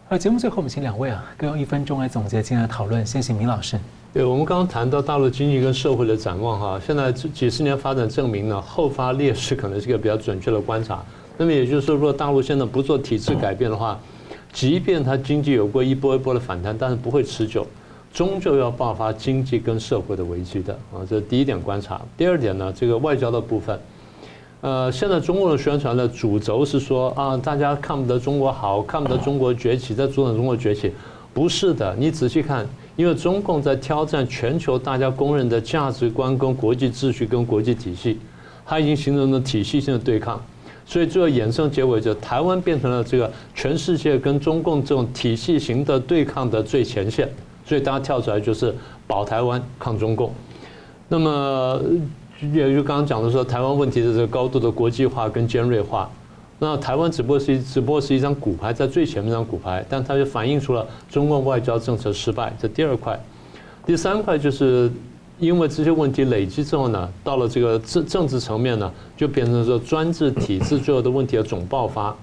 [0.08, 3.04] 而节目最后，我们请两位啊，各用一分钟来总结今天的讨论。
[3.04, 3.76] 先请明老师。
[4.14, 11.04] 对，我们刚刚谈到大陆经济跟社会的展望哈，现在几十年发展证明呢，后发劣势可能是一个比较准确的观察。
[11.38, 14.00] 那么也就是说，如果大陆现在不做体制改变的话，
[14.54, 17.66] 即便它经济有过一波一波的反弹，但是不会持久，
[18.14, 21.02] 终究要爆发经济跟社会的危机的啊。
[21.10, 22.00] 这是第一点观察。
[22.16, 23.80] 第二点呢，这个外交的部分。
[24.66, 30.92] 呃，现在中共的宣传的主轴是说啊，大家看不得中国好，看不得中国崛起，在阻挡中国崛起，
[31.36, 31.96] 不是的。
[32.00, 38.18] 你仔细看，因为中共在挑战全球大家公认的价值观跟国际秩序跟国际体系，
[38.66, 40.44] 它已经形成了体系性的对抗，
[40.84, 47.30] 所以最后衍生结尾就台湾变成了这个全世界跟中共这种体系型的对抗的最前线，
[47.64, 48.74] 所以大家跳出来就是
[49.06, 50.34] 保台湾抗中共，
[51.08, 51.80] 那么。
[52.42, 56.10] 也就刚刚讲的说，台湾问题的这个高度的国际化跟尖锐化，
[56.60, 62.54] 那台湾只不过是一只不过是一张骨牌，在最前面一张骨牌，但它就反映出了中共外交政策失败。
[62.60, 63.20] 这第二块，
[63.86, 64.92] 第三块就是
[65.40, 72.16] 因为这些问题累积之后呢，到了这个政政治层面呢，就变成说专制体制最后的问题的总爆发。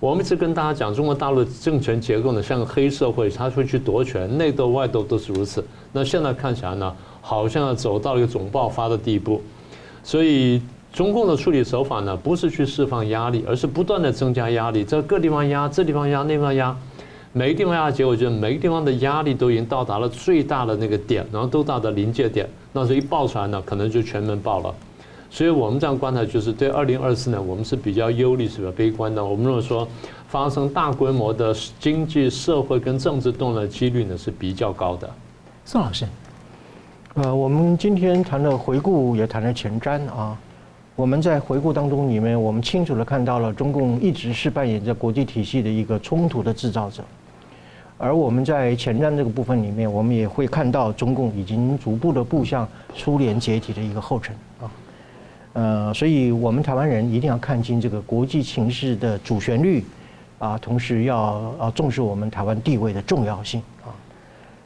[0.00, 5.64] 我们一直跟大家讲，中国大陆政权结构呢，像个黑社会，他会去夺权，内斗外斗都是如此。
[5.92, 6.94] 那现在看起来呢，
[7.26, 9.40] 好像走到了一个总爆发的地步。
[10.02, 10.60] 所以
[10.92, 16.76] 中共的处理手法呢，不是去释放压力，而是不断的增加压力，在各地方压，这地方压，那地方压。
[17.32, 24.72] 每个地方压的结果就是每个地方的压力都已经到达了最大的那个点，然后都到达临界点，那这一爆出来呢，可能就全面爆了。
[25.30, 29.24] 所以我们这样观察，就是对二零二四年我们是比较忧虑、是比较悲观的。
[29.24, 29.88] 我们认为说，
[30.28, 35.10] 发生大规模的经济社会跟政治动乱的几率呢是比较高的。
[35.64, 36.06] 宋老师，
[37.14, 40.36] 呃，我们今天谈了回顾，也谈了前瞻啊。
[40.96, 47.04] 我们在回顾当中里面，我们清楚的看到了中共一直是扮演着国际体系的一个冲突的制造者。
[47.98, 54.70] 而我们在前瞻这个部分里面，我们也会看到中共已经逐步的步向苏联解体的一个后尘啊。
[55.52, 59.84] 呃，所以我们台湾人一定要看清这个国际情势的主旋律
[60.40, 61.16] 啊，同时要
[61.60, 63.62] 啊重视我们台湾地位的重要性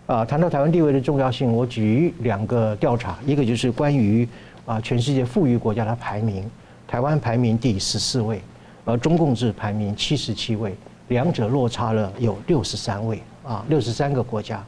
[0.08, 0.24] 啊。
[0.24, 4.28] 谈到台湾地位的重要性，我举两个调查，一个就是关于
[4.66, 6.44] 啊全世界富裕国家的排名，
[6.88, 8.40] 台湾排名第十四位，
[8.84, 10.74] 而中共是排名七十七位。
[11.08, 14.62] 两者落差了有六十三位啊，六十三个国家。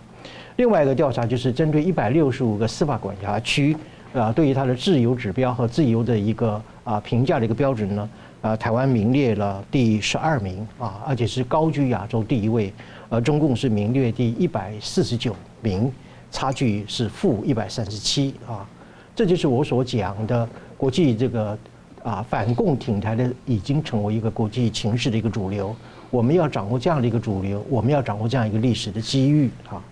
[0.57, 3.77] 另外一个调查就是针对一百六十五个司法管辖区
[4.15, 8.09] 啊，对于它的自由指标和自由的一个啊评价的一个标准呢，
[8.41, 12.73] 啊，台湾名列了第十二名啊，而且是高居亚洲第一位，
[13.11, 15.93] 而中共是名列第一百四十九名，
[16.31, 18.67] 差距是负一百三十七啊。
[19.15, 20.49] 这就是我所讲的
[20.79, 21.59] 国际这个
[22.03, 25.77] 啊反共挺台的已经成为一个国际情势的一个主流。
[26.11, 29.83] 我们要掌握这样的一个主流，我们要掌握这样一个历史的机遇啊，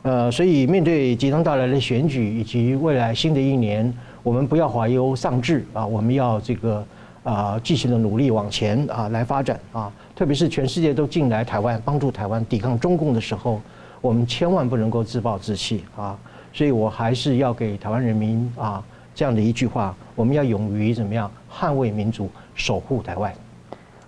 [0.00, 3.92] 呃，所以面对即将到来的选举以及未来新的一年，
[4.22, 6.82] 我们不要怀忧丧志啊，我们要这个
[7.22, 13.60] 啊继续的努力往前啊来发展啊，特别是全世界都进来台湾帮助台湾抵抗中共的时候，
[14.00, 16.18] 我们千万不能够自暴自弃啊，
[16.52, 18.82] 所以我还是要给台湾人民啊
[19.14, 23.32] 这样的一句话，我们要勇于怎么样捍卫民主，守护台湾。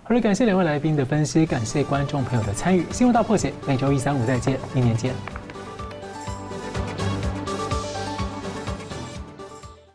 [0.03, 2.83] 好了，感谢两位来宾的分析，感谢观众朋友的参与。
[2.91, 5.40] 新闻大破解，每周一、三、五再见，明年见。